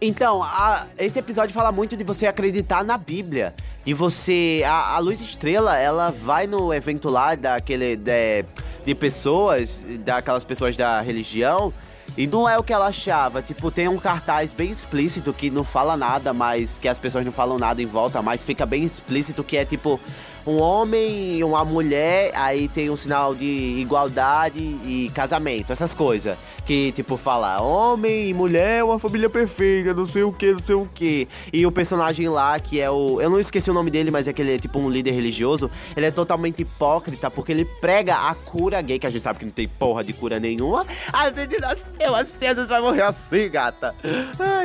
Então, 0.00 0.42
a, 0.42 0.84
esse 0.98 1.16
episódio 1.16 1.54
fala 1.54 1.70
muito 1.70 1.96
de 1.96 2.02
você 2.02 2.26
acreditar 2.26 2.82
na 2.82 2.98
Bíblia. 2.98 3.54
De 3.84 3.94
você. 3.94 4.64
A, 4.66 4.96
a 4.96 4.98
Luz 4.98 5.20
Estrela, 5.20 5.78
ela 5.78 6.10
vai 6.10 6.48
no 6.48 6.74
evento 6.74 7.08
lá 7.08 7.36
daquele. 7.36 7.94
De, 7.94 8.44
de 8.84 8.94
pessoas, 8.96 9.80
daquelas 10.04 10.44
pessoas 10.44 10.76
da 10.76 11.00
religião. 11.00 11.72
E 12.18 12.26
não 12.26 12.48
é 12.48 12.58
o 12.58 12.64
que 12.64 12.72
ela 12.72 12.86
achava. 12.86 13.40
Tipo, 13.40 13.70
tem 13.70 13.86
um 13.86 13.98
cartaz 13.98 14.52
bem 14.52 14.72
explícito 14.72 15.32
que 15.32 15.50
não 15.50 15.62
fala 15.62 15.96
nada, 15.96 16.32
mas 16.32 16.78
que 16.78 16.88
as 16.88 16.98
pessoas 16.98 17.24
não 17.24 17.30
falam 17.30 17.58
nada 17.60 17.80
em 17.80 17.86
volta, 17.86 18.20
mas 18.22 18.42
fica 18.44 18.66
bem 18.66 18.82
explícito 18.82 19.44
que 19.44 19.56
é 19.56 19.64
tipo 19.64 20.00
um 20.46 20.60
homem 20.60 21.38
e 21.38 21.44
uma 21.44 21.64
mulher, 21.64 22.30
aí 22.34 22.68
tem 22.68 22.88
um 22.88 22.96
sinal 22.96 23.34
de 23.34 23.44
igualdade 23.44 24.58
e 24.58 25.10
casamento, 25.14 25.72
essas 25.72 25.92
coisas. 25.92 26.38
Que, 26.64 26.92
tipo, 26.92 27.16
fala 27.16 27.60
homem 27.60 28.28
e 28.28 28.34
mulher, 28.34 28.82
uma 28.84 28.98
família 28.98 29.30
perfeita, 29.30 29.94
não 29.94 30.06
sei 30.06 30.22
o 30.22 30.32
que, 30.32 30.52
não 30.52 30.58
sei 30.58 30.74
o 30.74 30.88
que. 30.92 31.28
E 31.52 31.66
o 31.66 31.72
personagem 31.72 32.28
lá, 32.28 32.58
que 32.58 32.80
é 32.80 32.90
o. 32.90 33.20
Eu 33.20 33.30
não 33.30 33.38
esqueci 33.38 33.70
o 33.70 33.74
nome 33.74 33.90
dele, 33.90 34.10
mas 34.10 34.26
é 34.26 34.30
aquele 34.30 34.54
é 34.54 34.58
tipo 34.58 34.78
um 34.78 34.88
líder 34.88 35.12
religioso. 35.12 35.70
Ele 35.96 36.06
é 36.06 36.10
totalmente 36.10 36.62
hipócrita, 36.62 37.30
porque 37.30 37.52
ele 37.52 37.64
prega 37.64 38.14
a 38.14 38.34
cura 38.34 38.80
gay, 38.82 38.98
que 38.98 39.06
a 39.06 39.10
gente 39.10 39.22
sabe 39.22 39.40
que 39.40 39.44
não 39.44 39.52
tem 39.52 39.68
porra 39.68 40.02
de 40.02 40.12
cura 40.12 40.40
nenhuma. 40.40 40.86
A 41.12 41.30
gente 41.30 41.60
nasceu 41.60 42.14
assim, 42.14 42.46
a 42.46 42.54
gente 42.54 42.68
vai 42.68 42.80
morrer 42.80 43.02
assim, 43.02 43.48
gata. 43.48 43.94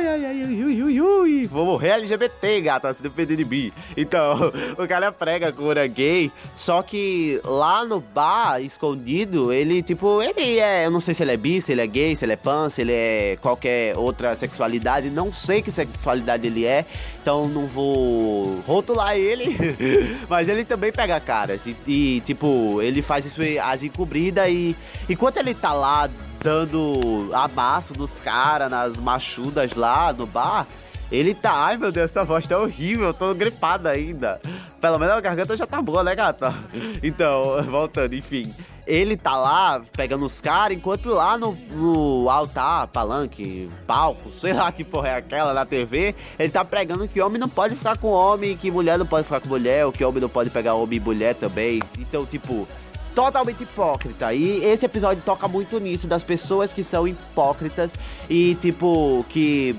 Ai, 0.02 0.24
ai, 0.24 0.42
ai, 0.42 0.62
ui, 0.64 0.82
ui, 0.82 1.00
ui. 1.00 1.46
Vou 1.46 1.64
morrer 1.64 1.90
LGBT, 1.90 2.60
gata, 2.60 2.92
se 2.92 3.00
depender 3.00 3.36
de 3.36 3.44
mim. 3.44 3.72
Então, 3.96 4.36
o 4.76 4.88
cara 4.88 5.12
prega 5.12 5.48
a 5.48 5.52
cura 5.52 5.86
gay, 5.86 6.28
só 6.56 6.82
que 6.82 7.40
lá 7.44 7.84
no 7.84 8.00
bar, 8.00 8.60
escondido, 8.60 9.52
ele, 9.52 9.80
tipo, 9.80 10.20
ele 10.20 10.58
é. 10.58 10.86
Eu 10.86 10.90
não 10.90 10.98
sei 10.98 11.14
se 11.14 11.22
ele 11.22 11.32
é 11.32 11.36
bi, 11.36 11.62
se 11.62 11.70
ele 11.70 11.82
é 11.82 11.86
gay, 11.86 12.16
se 12.16 12.24
ele 12.24 12.32
é 12.32 12.36
pan, 12.36 12.68
se 12.68 12.80
ele 12.80 12.92
é 12.92 13.38
qualquer 13.40 13.96
outra 13.96 14.34
sexualidade. 14.34 15.08
Não 15.08 15.32
sei 15.32 15.62
que 15.62 15.70
sexualidade 15.70 16.48
ele 16.48 16.64
é, 16.64 16.84
então 17.20 17.46
não 17.46 17.66
vou 17.66 18.60
rotular 18.66 19.16
ele. 19.16 19.56
Mas 20.28 20.48
ele 20.48 20.64
também 20.64 20.90
pega 20.90 21.20
caras. 21.20 21.60
E, 21.64 21.76
e, 21.86 22.20
tipo, 22.22 22.82
ele 22.82 23.02
faz 23.02 23.24
isso 23.24 23.40
as 23.62 23.84
encobridas 23.84 24.48
e 24.48 24.76
enquanto 25.08 25.36
ele 25.36 25.54
tá 25.54 25.72
lá 25.72 26.10
dando 26.42 27.30
abaço 27.32 27.94
dos 27.94 28.20
caras 28.20 28.70
nas 28.70 28.96
machudas 28.98 29.74
lá 29.74 30.12
no 30.12 30.26
bar. 30.26 30.66
Ele 31.10 31.34
tá. 31.34 31.66
Ai 31.66 31.76
meu 31.76 31.92
Deus, 31.92 32.10
essa 32.10 32.24
voz 32.24 32.46
tá 32.46 32.58
horrível, 32.58 33.08
eu 33.08 33.14
tô 33.14 33.34
gripada 33.34 33.90
ainda. 33.90 34.40
Pelo 34.80 34.98
menos 34.98 35.14
a 35.14 35.20
garganta 35.20 35.56
já 35.56 35.66
tá 35.66 35.80
boa, 35.80 36.02
né, 36.02 36.14
gata? 36.14 36.52
Então, 37.02 37.62
voltando, 37.64 38.14
enfim. 38.14 38.52
Ele 38.84 39.16
tá 39.16 39.36
lá 39.36 39.80
pegando 39.92 40.24
os 40.24 40.40
caras, 40.40 40.76
enquanto 40.76 41.10
lá 41.10 41.38
no, 41.38 41.52
no 41.70 42.28
altar, 42.28 42.88
palanque, 42.88 43.70
palco, 43.86 44.30
sei 44.32 44.52
lá 44.52 44.72
que 44.72 44.82
porra 44.82 45.08
é 45.08 45.16
aquela 45.16 45.54
na 45.54 45.64
TV, 45.64 46.16
ele 46.36 46.50
tá 46.50 46.64
pregando 46.64 47.06
que 47.06 47.20
homem 47.20 47.38
não 47.38 47.48
pode 47.48 47.76
ficar 47.76 47.96
com 47.96 48.08
homem, 48.08 48.56
que 48.56 48.72
mulher 48.72 48.98
não 48.98 49.06
pode 49.06 49.24
ficar 49.24 49.40
com 49.40 49.48
mulher, 49.48 49.86
ou 49.86 49.92
que 49.92 50.04
homem 50.04 50.20
não 50.20 50.28
pode 50.28 50.50
pegar 50.50 50.74
homem 50.74 50.96
e 50.96 51.00
mulher 51.00 51.36
também. 51.36 51.80
Então, 51.96 52.26
tipo, 52.26 52.66
totalmente 53.14 53.62
hipócrita. 53.62 54.32
E 54.34 54.64
esse 54.64 54.84
episódio 54.86 55.22
toca 55.24 55.46
muito 55.48 55.78
nisso, 55.78 56.06
das 56.06 56.22
pessoas 56.22 56.72
que 56.72 56.82
são 56.82 57.06
hipócritas 57.06 57.92
e, 58.28 58.54
tipo, 58.56 59.24
que 59.28 59.76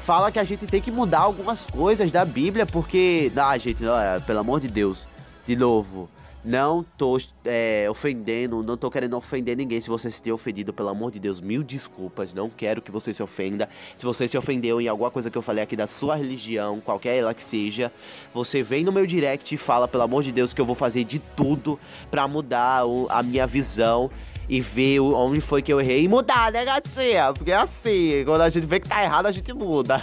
fala 0.00 0.30
que 0.30 0.38
a 0.38 0.44
gente 0.44 0.66
tem 0.66 0.80
que 0.80 0.90
mudar 0.90 1.20
algumas 1.20 1.66
coisas 1.66 2.10
da 2.12 2.24
Bíblia, 2.24 2.64
porque. 2.64 3.30
Ah, 3.36 3.58
gente, 3.58 3.82
pelo 4.26 4.38
amor 4.38 4.60
de 4.60 4.68
Deus. 4.68 5.08
De 5.46 5.54
novo, 5.54 6.08
não 6.46 6.86
tô 6.96 7.18
é, 7.44 7.88
ofendendo, 7.90 8.62
não 8.62 8.76
tô 8.76 8.88
querendo 8.88 9.16
ofender 9.16 9.56
ninguém. 9.56 9.80
Se 9.80 9.88
você 9.88 10.08
se 10.08 10.22
ter 10.22 10.30
ofendido, 10.30 10.72
pelo 10.72 10.88
amor 10.88 11.10
de 11.10 11.18
Deus, 11.18 11.40
mil 11.40 11.64
desculpas. 11.64 12.32
Não 12.32 12.48
quero 12.48 12.80
que 12.80 12.92
você 12.92 13.12
se 13.12 13.20
ofenda. 13.20 13.68
Se 13.96 14.06
você 14.06 14.28
se 14.28 14.38
ofendeu 14.38 14.80
em 14.80 14.86
alguma 14.86 15.10
coisa 15.10 15.28
que 15.28 15.36
eu 15.36 15.42
falei 15.42 15.64
aqui 15.64 15.74
da 15.74 15.88
sua 15.88 16.14
religião, 16.14 16.80
qualquer 16.80 17.16
ela 17.16 17.34
que 17.34 17.42
seja, 17.42 17.92
você 18.32 18.62
vem 18.62 18.84
no 18.84 18.92
meu 18.92 19.06
direct 19.06 19.52
e 19.52 19.58
fala, 19.58 19.88
pelo 19.88 20.04
amor 20.04 20.22
de 20.22 20.30
Deus, 20.30 20.54
que 20.54 20.60
eu 20.60 20.64
vou 20.64 20.76
fazer 20.76 21.02
de 21.02 21.18
tudo 21.18 21.80
para 22.12 22.28
mudar 22.28 22.84
a 23.10 23.22
minha 23.24 23.46
visão 23.46 24.08
e 24.48 24.60
ver 24.60 25.00
onde 25.00 25.40
foi 25.40 25.62
que 25.62 25.72
eu 25.72 25.80
errei 25.80 26.04
e 26.04 26.08
mudar, 26.08 26.52
né, 26.52 26.64
gatinha? 26.64 27.32
Porque 27.32 27.50
é 27.50 27.56
assim, 27.56 28.22
quando 28.24 28.42
a 28.42 28.48
gente 28.48 28.66
vê 28.66 28.80
que 28.80 28.88
tá 28.88 29.02
errado, 29.02 29.26
a 29.26 29.32
gente 29.32 29.52
muda. 29.52 30.00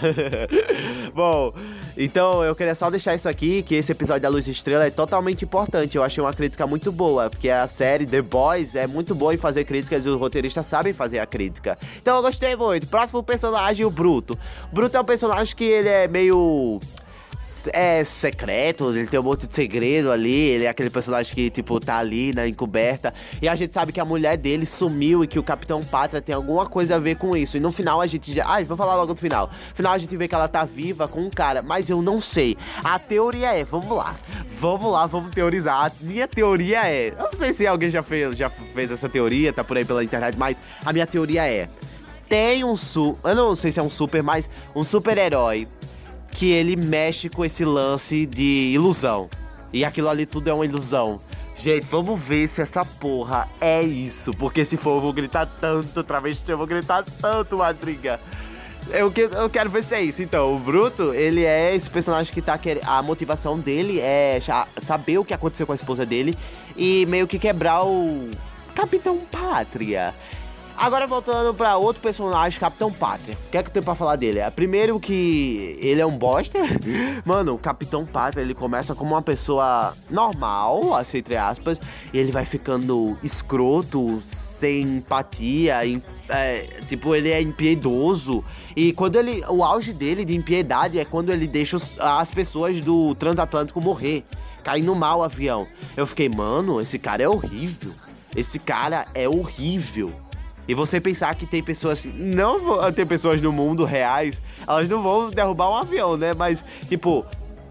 Bom, 1.14 1.54
então 1.98 2.44
eu 2.44 2.56
queria 2.56 2.76
só 2.76 2.90
deixar 2.90 3.16
isso 3.16 3.30
aqui, 3.30 3.62
que 3.62 3.76
esse 3.76 3.92
episódio 3.92 4.22
da 4.22 4.30
Luz 4.30 4.48
Estrela 4.48 4.86
é 4.86 4.90
totalmente 4.90 5.46
importante. 5.46 5.96
Eu 5.96 6.04
achei 6.04 6.24
uma 6.24 6.34
crítica 6.34 6.66
muito 6.68 6.92
boa, 6.92 7.30
porque 7.30 7.50
a 7.50 7.68
série 7.68 8.06
The 8.06 8.22
Boys 8.22 8.76
é 8.76 8.88
muito 8.88 9.14
boa 9.16 9.34
em 9.34 9.38
fazer 9.38 9.64
críticas 9.64 10.06
e 10.06 10.10
os 10.10 10.20
roteiristas 10.20 10.66
sabem 10.66 10.94
fazer 10.94 11.20
a 11.20 11.26
crítica. 11.26 11.78
Então 12.02 12.16
eu 12.16 12.22
gostei 12.22 12.56
muito. 12.56 12.88
Próximo 12.88 13.24
personagem, 13.24 13.86
o 13.86 13.90
Bruto. 13.90 14.38
Bruto 14.72 14.98
é 14.98 15.00
um 15.00 15.06
personagem 15.06 15.56
que 15.56 15.64
ele 15.64 15.90
é 15.90 16.08
meio 16.08 16.80
é 17.74 18.04
secreto, 18.04 18.90
ele 18.96 19.08
tem 19.08 19.20
um 19.20 19.24
monte 19.24 19.48
de 19.48 19.54
segredo 19.54 20.12
ali, 20.12 20.34
ele 20.34 20.66
é 20.66 20.70
aquele 20.70 20.90
personagem 20.90 21.34
que, 21.36 21.50
tipo, 21.50 21.80
tá 21.80 21.98
ali 21.98 22.34
na 22.34 22.48
encoberta. 22.48 23.14
E 23.42 23.48
a 23.48 23.56
gente 23.56 23.74
sabe 23.74 23.92
que 23.92 24.00
a 24.00 24.06
mulher 24.06 24.38
dele 24.38 24.66
sumiu 24.66 25.24
e 25.24 25.28
que 25.28 25.38
o 25.38 25.44
Capitão 25.44 25.82
Pátria 25.84 26.22
tem 26.22 26.34
alguma 26.34 26.66
coisa 26.66 26.96
a 26.96 27.00
ver 27.00 27.16
com 27.16 27.36
isso. 27.36 27.58
E 27.58 27.60
no 27.60 27.72
final 27.72 28.02
a 28.02 28.08
gente 28.08 28.34
já. 28.34 28.46
Ai, 28.48 28.64
vou 28.64 28.78
falar 28.78 28.96
logo 28.96 29.12
no 29.14 29.18
final. 29.18 29.50
No 29.70 29.76
final 29.76 29.94
a 29.94 29.98
gente 29.98 30.16
vê 30.16 30.28
que 30.28 30.36
ela 30.36 30.48
tá 30.48 30.64
viva 30.64 31.08
com 31.08 31.22
um 31.22 31.30
cara, 31.30 31.62
mas 31.62 31.90
eu 31.90 32.02
não 32.02 32.22
sei. 32.22 32.58
A 32.84 32.98
teoria 32.98 33.54
é, 33.54 33.64
vamos 33.64 33.90
lá. 33.90 34.16
Vamos 34.60 34.92
lá, 34.92 35.06
vamos 35.06 35.34
teorizar. 35.34 35.86
A 35.86 35.92
minha 36.02 36.28
teoria 36.28 36.88
é. 36.88 37.10
Eu 37.10 37.24
não 37.24 37.34
sei 37.34 37.52
se 37.54 37.68
alguém 37.68 37.90
já 37.90 38.02
fez, 38.02 38.38
já 38.38 38.50
fez 38.50 38.92
essa 38.92 39.10
teoria, 39.10 39.52
tá 39.52 39.64
por 39.64 39.78
aí 39.78 39.86
pela 39.86 40.04
internet, 40.04 40.38
mas 40.38 40.58
a 40.86 40.94
minha 40.94 41.06
teoria 41.06 41.46
é. 41.48 41.68
Tem 42.30 42.64
um 42.64 42.76
su. 42.76 43.18
Eu 43.24 43.36
não 43.36 43.56
sei 43.56 43.72
se 43.72 43.80
é 43.80 43.84
um 43.84 43.90
super, 43.90 44.24
mas 44.24 44.50
um 44.74 44.84
super-herói 44.84 45.68
que 46.34 46.52
ele 46.52 46.76
mexe 46.76 47.30
com 47.30 47.46
esse 47.46 47.64
lance 47.64 48.26
de 48.26 48.72
ilusão. 48.74 49.30
E 49.72 49.86
aquilo 49.86 50.10
ali 50.10 50.26
tudo 50.26 50.50
é 50.50 50.54
uma 50.54 50.66
ilusão. 50.66 51.20
Gente, 51.56 51.86
vamos 51.86 52.20
ver 52.20 52.48
se 52.48 52.62
essa 52.62 52.84
porra 52.84 53.48
é 53.62 53.82
isso. 53.82 54.32
Porque 54.34 54.66
se 54.66 54.76
for, 54.76 54.98
eu 54.98 55.02
vou 55.02 55.14
gritar 55.14 55.46
tanto, 55.46 56.04
travesti, 56.04 56.50
eu 56.52 56.58
vou 56.58 56.68
gritar 56.68 57.04
tanto, 57.22 57.58
madriga. 57.58 58.20
Eu, 58.90 59.12
que, 59.12 59.22
eu 59.22 59.50
quero 59.50 59.70
ver 59.70 59.84
se 59.84 59.96
é 59.96 60.02
isso. 60.02 60.22
Então, 60.22 60.56
o 60.56 60.60
Bruto, 60.60 61.14
ele 61.14 61.44
é 61.44 61.76
esse 61.76 61.90
personagem 61.90 62.34
que 62.34 62.42
tá 62.42 62.58
querendo. 62.58 62.84
A 62.86 63.02
motivação 63.02 63.58
dele 63.58 64.00
é 64.00 64.40
saber 64.82 65.20
o 65.20 65.26
que 65.26 65.34
aconteceu 65.34 65.66
com 65.66 65.72
a 65.72 65.76
esposa 65.76 66.06
dele 66.06 66.38
e 66.76 67.06
meio 67.06 67.28
que 67.28 67.40
quebrar 67.40 67.86
o 67.86 68.30
Capitão 68.76 69.20
Pátria. 69.32 70.14
Agora 70.84 71.08
voltando 71.08 71.54
para 71.54 71.78
outro 71.78 72.02
personagem, 72.02 72.60
Capitão 72.60 72.92
Pátria. 72.92 73.38
O 73.48 73.50
que 73.50 73.58
é 73.58 73.64
que 73.64 73.70
eu 73.70 73.74
tenho 73.74 73.86
pra 73.86 73.96
falar 73.96 74.18
dele? 74.18 74.40
É, 74.40 74.50
primeiro 74.50 75.00
que 75.00 75.78
ele 75.80 76.02
é 76.02 76.06
um 76.06 76.18
bosta. 76.18 76.60
Mano, 77.24 77.54
o 77.54 77.58
Capitão 77.58 78.06
Pátria, 78.06 78.42
ele 78.42 78.54
começa 78.54 78.94
como 78.94 79.16
uma 79.16 79.22
pessoa 79.22 79.96
normal, 80.10 80.94
assim, 80.94 81.20
entre 81.20 81.38
aspas, 81.38 81.80
e 82.12 82.18
ele 82.18 82.34
vai 82.34 82.44
ficando 82.44 83.18
escroto, 83.24 84.20
sem 84.24 84.82
empatia, 84.82 85.80
é, 86.28 86.68
tipo, 86.90 87.16
ele 87.16 87.32
é 87.32 87.42
impiedoso. 87.42 88.44
E 88.76 88.92
quando 88.92 89.16
ele. 89.16 89.42
O 89.48 89.64
auge 89.64 89.94
dele 89.94 90.26
de 90.26 90.36
impiedade 90.36 91.00
é 91.00 91.06
quando 91.06 91.32
ele 91.32 91.48
deixa 91.48 91.78
os, 91.78 91.98
as 91.98 92.30
pessoas 92.30 92.82
do 92.82 93.16
transatlântico 93.16 93.80
morrer. 93.80 94.26
Caindo 94.62 94.94
mal 94.94 95.20
o 95.20 95.24
avião. 95.24 95.66
Eu 95.96 96.06
fiquei, 96.06 96.28
mano, 96.28 96.82
esse 96.82 97.00
cara 97.00 97.24
é 97.24 97.30
horrível. 97.30 97.94
Esse 98.36 98.60
cara 98.60 99.06
é 99.14 99.30
horrível. 99.30 100.12
E 100.68 100.74
você 100.74 101.00
pensar 101.00 101.36
que 101.36 101.46
tem 101.46 101.62
pessoas. 101.62 102.06
Não 102.06 102.92
tem 102.92 103.06
pessoas 103.06 103.42
no 103.42 103.52
mundo 103.52 103.84
reais, 103.84 104.42
elas 104.68 104.90
não 104.90 105.02
vão 105.02 105.30
derrubar 105.30 105.70
um 105.70 105.76
avião, 105.76 106.18
né? 106.18 106.34
Mas, 106.34 106.64
tipo, 106.88 107.26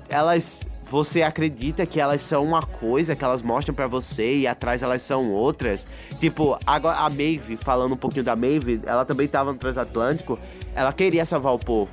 elas. 0.08 0.64
Você 0.90 1.22
acredita 1.22 1.86
que 1.86 1.98
elas 1.98 2.20
são 2.20 2.44
uma 2.44 2.60
coisa 2.60 3.16
que 3.16 3.24
elas 3.24 3.40
mostram 3.40 3.74
para 3.74 3.86
você 3.86 4.40
e 4.40 4.46
atrás 4.46 4.82
elas 4.82 5.00
são 5.00 5.32
outras? 5.32 5.86
Tipo, 6.20 6.58
agora 6.66 6.98
a 6.98 7.08
Maeve, 7.08 7.56
falando 7.56 7.94
um 7.94 7.96
pouquinho 7.96 8.24
da 8.24 8.36
Maeve, 8.36 8.78
ela 8.84 9.02
também 9.02 9.26
tava 9.26 9.52
no 9.52 9.58
transatlântico, 9.58 10.38
ela 10.74 10.92
queria 10.92 11.24
salvar 11.24 11.54
o 11.54 11.58
povo. 11.58 11.90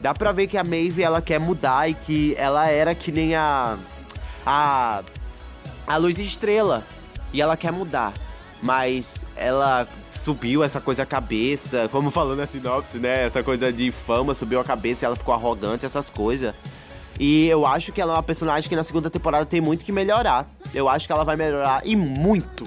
Dá 0.00 0.14
pra 0.14 0.30
ver 0.30 0.46
que 0.46 0.56
a 0.56 0.62
Maeve 0.62 1.02
ela 1.02 1.20
quer 1.20 1.40
mudar 1.40 1.90
e 1.90 1.94
que 1.94 2.36
ela 2.38 2.68
era 2.68 2.94
que 2.94 3.10
nem 3.10 3.34
a. 3.34 3.76
a. 4.44 5.02
a 5.84 5.96
luz 5.96 6.20
estrela. 6.20 6.84
E 7.32 7.42
ela 7.42 7.56
quer 7.56 7.72
mudar. 7.72 8.14
Mas 8.62 9.16
ela 9.36 9.86
subiu 10.10 10.64
essa 10.64 10.80
coisa 10.80 11.02
a 11.02 11.06
cabeça, 11.06 11.88
como 11.90 12.10
falando 12.10 12.38
na 12.38 12.46
sinopse, 12.46 12.98
né? 12.98 13.26
Essa 13.26 13.42
coisa 13.42 13.72
de 13.72 13.92
fama 13.92 14.34
subiu 14.34 14.58
a 14.58 14.64
cabeça 14.64 15.04
ela 15.06 15.16
ficou 15.16 15.34
arrogante, 15.34 15.84
essas 15.84 16.10
coisas. 16.10 16.54
E 17.18 17.46
eu 17.48 17.66
acho 17.66 17.92
que 17.92 18.00
ela 18.00 18.12
é 18.12 18.16
uma 18.16 18.22
personagem 18.22 18.68
que 18.68 18.76
na 18.76 18.84
segunda 18.84 19.08
temporada 19.08 19.44
tem 19.46 19.60
muito 19.60 19.84
que 19.84 19.92
melhorar. 19.92 20.48
Eu 20.74 20.88
acho 20.88 21.06
que 21.06 21.12
ela 21.12 21.24
vai 21.24 21.36
melhorar 21.36 21.82
e 21.84 21.96
muito. 21.96 22.64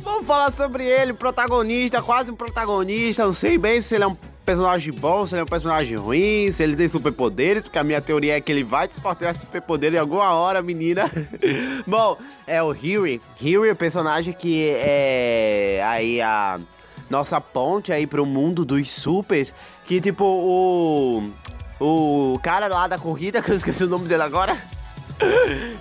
Vamos 0.00 0.26
falar 0.26 0.50
sobre 0.50 0.84
ele, 0.84 1.12
protagonista, 1.12 2.00
quase 2.00 2.30
um 2.30 2.36
protagonista. 2.36 3.24
Não 3.24 3.32
sei 3.32 3.58
bem 3.58 3.80
se 3.80 3.94
ele 3.94 4.04
é 4.04 4.06
um 4.06 4.16
personagem 4.48 4.94
bom, 4.94 5.26
se 5.26 5.34
ele 5.34 5.40
é 5.40 5.44
um 5.44 5.46
personagem 5.46 5.98
ruim, 5.98 6.50
se 6.50 6.62
ele 6.62 6.74
tem 6.74 6.88
superpoderes, 6.88 7.64
porque 7.64 7.78
a 7.78 7.84
minha 7.84 8.00
teoria 8.00 8.34
é 8.34 8.40
que 8.40 8.50
ele 8.50 8.64
vai 8.64 8.88
despertar 8.88 9.34
superpoder 9.34 9.92
em 9.92 9.98
alguma 9.98 10.32
hora, 10.32 10.62
menina. 10.62 11.10
bom, 11.86 12.16
é 12.46 12.62
o 12.62 12.72
Hiri. 12.72 13.20
Hiri 13.38 13.68
é 13.68 13.72
o 13.72 13.76
personagem 13.76 14.32
que 14.32 14.70
é 14.70 15.82
aí 15.84 16.22
a 16.22 16.58
nossa 17.10 17.38
ponte 17.42 17.92
aí 17.92 18.06
pro 18.06 18.24
mundo 18.24 18.64
dos 18.64 18.90
supers, 18.90 19.52
Que 19.84 20.00
tipo, 20.00 20.24
o. 20.24 21.30
O 21.78 22.40
cara 22.42 22.68
lá 22.68 22.88
da 22.88 22.98
corrida, 22.98 23.40
que 23.44 23.50
eu 23.50 23.54
esqueci 23.54 23.84
o 23.84 23.88
nome 23.88 24.08
dele 24.08 24.22
agora. 24.22 24.56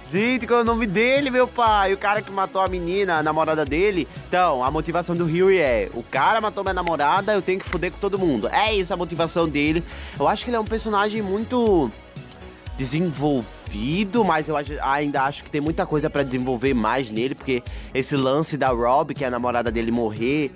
Gente, 0.09 0.47
qual 0.47 0.59
é 0.59 0.61
o 0.61 0.65
nome 0.65 0.87
dele, 0.87 1.29
meu 1.29 1.45
pai? 1.45 1.93
O 1.93 1.97
cara 1.97 2.21
que 2.21 2.31
matou 2.31 2.61
a 2.61 2.67
menina, 2.69 3.17
a 3.17 3.23
namorada 3.23 3.65
dele. 3.65 4.07
Então, 4.25 4.63
a 4.63 4.71
motivação 4.71 5.13
do 5.13 5.25
Huey 5.25 5.59
é: 5.59 5.89
o 5.93 6.01
cara 6.01 6.39
matou 6.39 6.63
minha 6.63 6.73
namorada, 6.73 7.33
eu 7.33 7.41
tenho 7.41 7.59
que 7.59 7.67
foder 7.67 7.91
com 7.91 7.97
todo 7.97 8.17
mundo. 8.17 8.47
É 8.47 8.73
isso 8.73 8.93
a 8.93 8.97
motivação 8.97 9.49
dele. 9.49 9.83
Eu 10.17 10.25
acho 10.25 10.45
que 10.45 10.49
ele 10.49 10.55
é 10.55 10.59
um 10.59 10.65
personagem 10.65 11.21
muito 11.21 11.91
desenvolvido, 12.77 14.23
mas 14.23 14.47
eu 14.47 14.55
ainda 14.81 15.23
acho 15.23 15.43
que 15.43 15.51
tem 15.51 15.59
muita 15.59 15.85
coisa 15.85 16.09
para 16.09 16.23
desenvolver 16.23 16.73
mais 16.73 17.09
nele, 17.09 17.35
porque 17.35 17.61
esse 17.93 18.15
lance 18.15 18.55
da 18.55 18.69
Rob, 18.69 19.13
que 19.13 19.25
é 19.25 19.27
a 19.27 19.31
namorada 19.31 19.69
dele, 19.69 19.91
morrer 19.91 20.53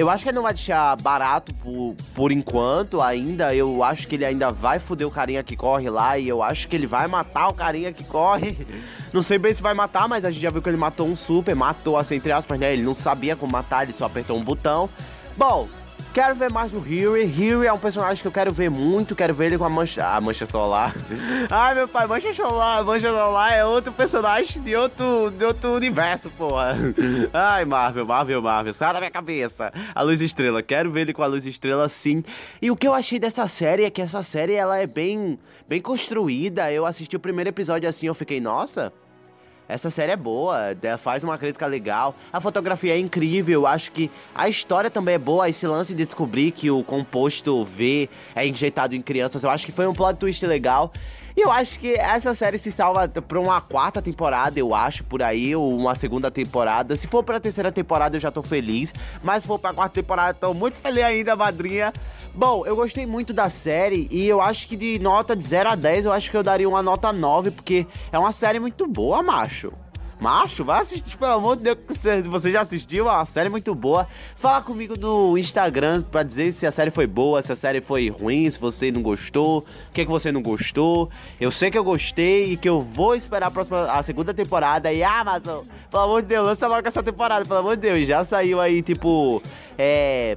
eu 0.00 0.08
acho 0.08 0.24
que 0.24 0.30
ele 0.30 0.36
não 0.36 0.44
vai 0.44 0.54
deixar 0.54 0.96
barato 0.96 1.52
por, 1.56 1.94
por 2.14 2.32
enquanto 2.32 3.02
ainda. 3.02 3.54
Eu 3.54 3.84
acho 3.84 4.08
que 4.08 4.14
ele 4.14 4.24
ainda 4.24 4.50
vai 4.50 4.78
foder 4.78 5.06
o 5.06 5.10
carinha 5.10 5.42
que 5.42 5.54
corre 5.54 5.90
lá. 5.90 6.16
E 6.16 6.26
eu 6.26 6.42
acho 6.42 6.68
que 6.68 6.74
ele 6.74 6.86
vai 6.86 7.06
matar 7.06 7.48
o 7.48 7.52
carinha 7.52 7.92
que 7.92 8.02
corre. 8.02 8.56
Não 9.12 9.22
sei 9.22 9.36
bem 9.36 9.52
se 9.52 9.62
vai 9.62 9.74
matar, 9.74 10.08
mas 10.08 10.24
a 10.24 10.30
gente 10.30 10.40
já 10.40 10.48
viu 10.48 10.62
que 10.62 10.70
ele 10.70 10.78
matou 10.78 11.06
um 11.06 11.14
super. 11.14 11.54
Matou, 11.54 11.98
assim, 11.98 12.14
entre 12.14 12.32
aspas, 12.32 12.58
né? 12.58 12.72
Ele 12.72 12.82
não 12.82 12.94
sabia 12.94 13.34
como 13.34 13.52
matar, 13.52 13.82
ele 13.82 13.92
só 13.92 14.06
apertou 14.06 14.38
um 14.38 14.42
botão. 14.42 14.88
Bom, 15.36 15.68
Quero 16.12 16.34
ver 16.34 16.50
mais 16.50 16.72
do 16.72 16.78
Huey. 16.80 17.24
Huey 17.24 17.68
é 17.68 17.72
um 17.72 17.78
personagem 17.78 18.20
que 18.20 18.26
eu 18.26 18.32
quero 18.32 18.50
ver 18.50 18.68
muito. 18.68 19.14
Quero 19.14 19.32
ver 19.32 19.46
ele 19.46 19.58
com 19.58 19.64
a 19.64 19.70
mancha. 19.70 20.04
Ah, 20.04 20.20
mancha 20.20 20.44
solar. 20.44 20.92
Ai, 21.48 21.74
meu 21.76 21.86
pai, 21.86 22.04
mancha 22.08 22.34
solar. 22.34 22.82
Mancha 22.84 23.08
solar 23.08 23.52
é 23.52 23.64
outro 23.64 23.92
personagem 23.92 24.60
de 24.60 24.74
outro, 24.74 25.30
de 25.30 25.44
outro 25.44 25.70
universo, 25.70 26.28
porra. 26.30 26.76
Ai, 27.32 27.64
Marvel, 27.64 28.04
Marvel, 28.04 28.42
Marvel. 28.42 28.74
Sai 28.74 28.92
da 28.92 28.98
minha 28.98 29.10
cabeça. 29.10 29.72
A 29.94 30.02
luz 30.02 30.20
estrela. 30.20 30.64
Quero 30.64 30.90
ver 30.90 31.02
ele 31.02 31.12
com 31.12 31.22
a 31.22 31.28
luz 31.28 31.46
estrela 31.46 31.88
sim. 31.88 32.24
E 32.60 32.72
o 32.72 32.76
que 32.76 32.88
eu 32.88 32.92
achei 32.92 33.20
dessa 33.20 33.46
série 33.46 33.84
é 33.84 33.90
que 33.90 34.02
essa 34.02 34.20
série 34.20 34.54
ela 34.54 34.78
é 34.78 34.88
bem, 34.88 35.38
bem 35.68 35.80
construída. 35.80 36.72
Eu 36.72 36.86
assisti 36.86 37.14
o 37.14 37.20
primeiro 37.20 37.50
episódio 37.50 37.88
assim, 37.88 38.06
eu 38.06 38.14
fiquei, 38.16 38.40
nossa 38.40 38.92
essa 39.70 39.88
série 39.88 40.12
é 40.12 40.16
boa, 40.16 40.76
faz 40.98 41.22
uma 41.22 41.38
crítica 41.38 41.66
legal, 41.66 42.14
a 42.32 42.40
fotografia 42.40 42.94
é 42.94 42.98
incrível, 42.98 43.66
acho 43.66 43.92
que 43.92 44.10
a 44.34 44.48
história 44.48 44.90
também 44.90 45.14
é 45.14 45.18
boa, 45.18 45.48
esse 45.48 45.66
lance 45.66 45.94
de 45.94 46.04
descobrir 46.04 46.50
que 46.50 46.70
o 46.70 46.82
composto 46.82 47.64
V 47.64 48.08
é 48.34 48.46
injetado 48.46 48.94
em 48.94 49.02
crianças, 49.02 49.42
eu 49.42 49.50
acho 49.50 49.64
que 49.64 49.72
foi 49.72 49.86
um 49.86 49.94
plot 49.94 50.18
twist 50.18 50.44
legal. 50.44 50.92
E 51.40 51.42
eu 51.42 51.50
acho 51.50 51.80
que 51.80 51.94
essa 51.94 52.34
série 52.34 52.58
se 52.58 52.70
salva 52.70 53.08
pra 53.08 53.40
uma 53.40 53.62
quarta 53.62 54.02
temporada, 54.02 54.60
eu 54.60 54.74
acho, 54.74 55.02
por 55.02 55.22
aí, 55.22 55.56
ou 55.56 55.74
uma 55.74 55.94
segunda 55.94 56.30
temporada. 56.30 56.94
Se 56.96 57.06
for 57.06 57.22
pra 57.24 57.40
terceira 57.40 57.72
temporada, 57.72 58.14
eu 58.14 58.20
já 58.20 58.30
tô 58.30 58.42
feliz. 58.42 58.92
Mas 59.22 59.44
se 59.44 59.48
for 59.48 59.58
pra 59.58 59.72
quarta 59.72 59.94
temporada, 59.94 60.34
tô 60.34 60.52
muito 60.52 60.76
feliz 60.76 61.02
ainda, 61.02 61.34
madrinha. 61.34 61.94
Bom, 62.34 62.66
eu 62.66 62.76
gostei 62.76 63.06
muito 63.06 63.32
da 63.32 63.48
série 63.48 64.06
e 64.10 64.28
eu 64.28 64.38
acho 64.38 64.68
que 64.68 64.76
de 64.76 64.98
nota 64.98 65.34
de 65.34 65.42
0 65.42 65.70
a 65.70 65.74
10, 65.74 66.04
eu 66.04 66.12
acho 66.12 66.30
que 66.30 66.36
eu 66.36 66.42
daria 66.42 66.68
uma 66.68 66.82
nota 66.82 67.10
9, 67.10 67.52
porque 67.52 67.86
é 68.12 68.18
uma 68.18 68.32
série 68.32 68.60
muito 68.60 68.86
boa, 68.86 69.22
macho. 69.22 69.72
Macho, 70.20 70.62
vai 70.62 70.82
assistir, 70.82 71.16
pelo 71.16 71.32
amor 71.32 71.56
de 71.56 71.62
Deus, 71.62 71.78
se 71.88 72.20
você 72.22 72.50
já 72.50 72.60
assistiu, 72.60 73.08
é 73.08 73.12
uma 73.12 73.24
série 73.24 73.48
muito 73.48 73.74
boa. 73.74 74.06
Fala 74.36 74.60
comigo 74.60 74.94
no 74.98 75.38
Instagram 75.38 76.02
pra 76.02 76.22
dizer 76.22 76.52
se 76.52 76.66
a 76.66 76.70
série 76.70 76.90
foi 76.90 77.06
boa, 77.06 77.40
se 77.40 77.50
a 77.50 77.56
série 77.56 77.80
foi 77.80 78.10
ruim, 78.10 78.48
se 78.50 78.58
você 78.58 78.92
não 78.92 79.00
gostou, 79.00 79.60
o 79.60 79.92
que, 79.94 80.04
que 80.04 80.10
você 80.10 80.30
não 80.30 80.42
gostou. 80.42 81.08
Eu 81.40 81.50
sei 81.50 81.70
que 81.70 81.78
eu 81.78 81.82
gostei 81.82 82.52
e 82.52 82.56
que 82.58 82.68
eu 82.68 82.82
vou 82.82 83.14
esperar 83.14 83.46
a 83.46 83.50
próxima, 83.50 83.90
a 83.90 84.02
segunda 84.02 84.34
temporada. 84.34 84.92
E 84.92 85.02
Amazon, 85.02 85.64
pelo 85.90 86.02
amor 86.02 86.20
de 86.20 86.28
Deus, 86.28 86.44
lança 86.44 86.66
logo 86.66 86.86
essa 86.86 87.02
temporada, 87.02 87.46
pelo 87.46 87.60
amor 87.60 87.76
de 87.76 87.82
Deus. 87.82 88.06
Já 88.06 88.22
saiu 88.22 88.60
aí, 88.60 88.82
tipo, 88.82 89.42
é. 89.78 90.36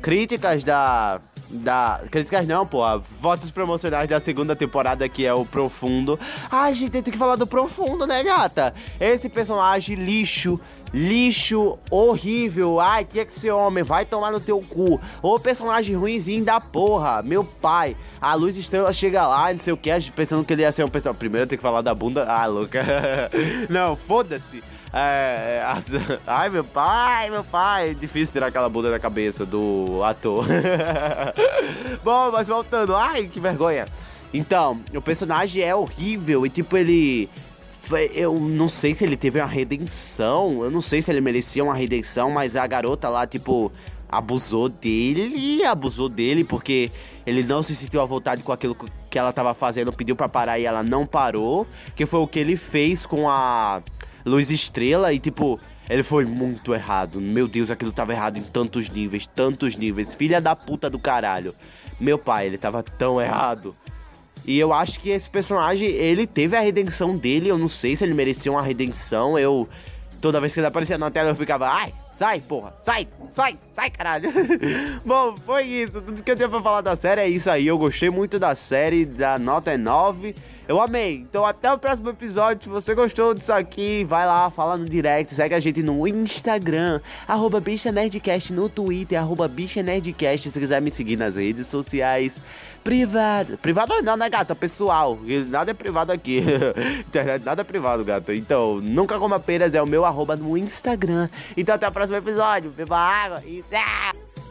Críticas 0.00 0.64
da 0.64 1.20
da. 1.52 2.00
Críticas 2.10 2.46
não, 2.46 2.66
pô. 2.66 2.82
Votos 3.20 3.50
promocionais 3.50 4.08
da 4.08 4.18
segunda 4.18 4.56
temporada, 4.56 5.08
que 5.08 5.26
é 5.26 5.34
o 5.34 5.44
Profundo. 5.44 6.18
Ai, 6.50 6.74
gente, 6.74 6.90
tem 6.90 7.02
que 7.02 7.18
falar 7.18 7.36
do 7.36 7.46
Profundo, 7.46 8.06
né, 8.06 8.22
gata? 8.24 8.74
Esse 8.98 9.28
personagem 9.28 9.96
lixo 9.96 10.60
lixo, 10.92 11.78
horrível. 11.90 12.78
Ai, 12.78 13.04
que 13.04 13.18
é 13.18 13.24
que 13.24 13.32
esse 13.32 13.50
homem 13.50 13.82
vai 13.82 14.04
tomar 14.04 14.30
no 14.30 14.40
teu 14.40 14.60
cu. 14.60 15.00
Ô 15.22 15.38
personagem 15.38 15.96
ruimzinho 15.96 16.44
da 16.44 16.60
porra, 16.60 17.22
meu 17.22 17.42
pai. 17.42 17.96
A 18.20 18.34
luz 18.34 18.56
estrela 18.56 18.92
chega 18.92 19.26
lá, 19.26 19.52
não 19.52 19.60
sei 19.60 19.72
o 19.72 19.76
que, 19.76 19.90
pensando 20.10 20.44
que 20.44 20.52
ele 20.52 20.62
ia 20.62 20.72
ser 20.72 20.84
um 20.84 20.88
personagem. 20.88 21.18
Primeiro 21.18 21.46
tem 21.46 21.56
que 21.56 21.62
falar 21.62 21.80
da 21.80 21.94
bunda. 21.94 22.26
Ah, 22.26 22.46
louca. 22.46 22.84
não, 23.70 23.96
foda-se. 23.96 24.62
É, 24.92 25.60
é 25.60 25.64
as... 25.66 25.86
Ai, 26.26 26.50
meu 26.50 26.64
pai, 26.64 27.30
meu 27.30 27.42
pai. 27.42 27.94
Difícil 27.94 28.32
tirar 28.32 28.48
aquela 28.48 28.68
bunda 28.68 28.90
da 28.90 28.98
cabeça 28.98 29.46
do 29.46 30.02
ator. 30.04 30.46
Bom, 32.04 32.30
mas 32.30 32.48
voltando. 32.48 32.94
Ai, 32.94 33.26
que 33.26 33.40
vergonha. 33.40 33.86
Então, 34.34 34.80
o 34.94 35.00
personagem 35.00 35.62
é 35.62 35.74
horrível 35.74 36.44
e, 36.44 36.50
tipo, 36.50 36.76
ele. 36.76 37.28
Eu 38.14 38.38
não 38.38 38.68
sei 38.68 38.94
se 38.94 39.04
ele 39.04 39.16
teve 39.16 39.40
uma 39.40 39.46
redenção. 39.46 40.62
Eu 40.62 40.70
não 40.70 40.80
sei 40.80 41.02
se 41.02 41.10
ele 41.10 41.20
merecia 41.20 41.64
uma 41.64 41.74
redenção, 41.74 42.30
mas 42.30 42.54
a 42.54 42.66
garota 42.66 43.08
lá, 43.08 43.26
tipo, 43.26 43.72
abusou 44.08 44.68
dele 44.68 45.64
abusou 45.64 46.06
dele 46.06 46.44
porque 46.44 46.92
ele 47.26 47.42
não 47.42 47.62
se 47.62 47.74
sentiu 47.74 48.02
à 48.02 48.04
vontade 48.04 48.42
com 48.42 48.52
aquilo 48.52 48.76
que 49.08 49.18
ela 49.18 49.32
tava 49.32 49.54
fazendo, 49.54 49.90
pediu 49.90 50.14
para 50.14 50.28
parar 50.28 50.58
e 50.58 50.66
ela 50.66 50.82
não 50.82 51.06
parou, 51.06 51.66
que 51.96 52.04
foi 52.04 52.20
o 52.20 52.26
que 52.26 52.38
ele 52.38 52.56
fez 52.56 53.06
com 53.06 53.28
a 53.28 53.82
Luz 54.24 54.50
Estrela 54.50 55.12
e 55.12 55.18
tipo, 55.18 55.58
ele 55.88 56.02
foi 56.02 56.24
muito 56.24 56.74
errado. 56.74 57.20
Meu 57.20 57.48
Deus, 57.48 57.70
aquilo 57.70 57.92
tava 57.92 58.12
errado 58.12 58.38
em 58.38 58.42
tantos 58.42 58.88
níveis, 58.88 59.26
tantos 59.26 59.76
níveis. 59.76 60.14
Filha 60.14 60.40
da 60.40 60.54
puta 60.54 60.88
do 60.88 60.98
caralho. 60.98 61.54
Meu 62.00 62.18
pai, 62.18 62.46
ele 62.46 62.58
tava 62.58 62.82
tão 62.82 63.20
errado. 63.20 63.76
E 64.44 64.58
eu 64.58 64.72
acho 64.72 65.00
que 65.00 65.10
esse 65.10 65.30
personagem, 65.30 65.88
ele 65.88 66.26
teve 66.26 66.56
a 66.56 66.60
redenção 66.60 67.16
dele. 67.16 67.48
Eu 67.48 67.58
não 67.58 67.68
sei 67.68 67.94
se 67.94 68.04
ele 68.04 68.14
merecia 68.14 68.50
uma 68.50 68.62
redenção. 68.62 69.38
Eu. 69.38 69.68
Toda 70.20 70.40
vez 70.40 70.54
que 70.54 70.60
ele 70.60 70.66
aparecia 70.68 70.96
na 70.96 71.10
tela, 71.10 71.30
eu 71.30 71.34
ficava, 71.34 71.68
ai, 71.68 71.92
sai, 72.16 72.40
porra, 72.40 72.72
sai, 72.80 73.08
sai, 73.28 73.58
sai, 73.72 73.90
caralho. 73.90 74.32
Bom, 75.04 75.36
foi 75.36 75.64
isso. 75.64 76.00
Tudo 76.00 76.22
que 76.22 76.30
eu 76.30 76.36
tenho 76.36 76.48
pra 76.48 76.62
falar 76.62 76.80
da 76.80 76.94
série 76.94 77.20
é 77.20 77.28
isso 77.28 77.50
aí. 77.50 77.66
Eu 77.66 77.76
gostei 77.76 78.08
muito 78.08 78.38
da 78.38 78.54
série, 78.54 79.04
da 79.04 79.36
nota 79.38 79.72
é 79.72 79.76
9. 79.76 80.34
Eu 80.68 80.80
amei. 80.80 81.16
Então 81.28 81.44
até 81.44 81.72
o 81.72 81.78
próximo 81.78 82.10
episódio. 82.10 82.64
Se 82.64 82.68
você 82.68 82.94
gostou 82.94 83.34
disso 83.34 83.52
aqui, 83.52 84.04
vai 84.04 84.26
lá, 84.26 84.50
fala 84.50 84.76
no 84.76 84.84
direct, 84.84 85.34
segue 85.34 85.54
a 85.54 85.60
gente 85.60 85.82
no 85.82 86.06
Instagram, 86.06 87.00
arroba 87.26 87.60
Bicha 87.60 87.90
Nerdcast, 87.90 88.52
no 88.52 88.68
Twitter, 88.68 89.18
arroba 89.18 89.48
Bicha 89.48 89.82
Nerdcast, 89.82 90.50
se 90.50 90.58
quiser 90.58 90.80
me 90.80 90.90
seguir 90.90 91.16
nas 91.16 91.34
redes 91.34 91.66
sociais. 91.66 92.40
Privado. 92.82 93.56
Privado 93.58 94.02
não, 94.02 94.16
né, 94.16 94.28
gata? 94.28 94.54
Pessoal. 94.54 95.18
Nada 95.48 95.70
é 95.70 95.74
privado 95.74 96.10
aqui. 96.12 96.42
Internet, 97.06 97.44
nada 97.44 97.60
é 97.60 97.64
privado, 97.64 98.04
gata. 98.04 98.34
Então, 98.34 98.80
nunca 98.80 99.18
coma 99.18 99.38
peras 99.38 99.74
é 99.74 99.80
o 99.80 99.86
meu 99.86 100.04
arroba 100.04 100.34
no 100.36 100.56
Instagram. 100.56 101.28
Então 101.56 101.74
até 101.74 101.86
o 101.88 101.92
próximo 101.92 102.18
episódio. 102.18 102.70
Beba 102.70 102.98
água 102.98 103.42
e 103.46 103.62
tchau! 103.62 104.41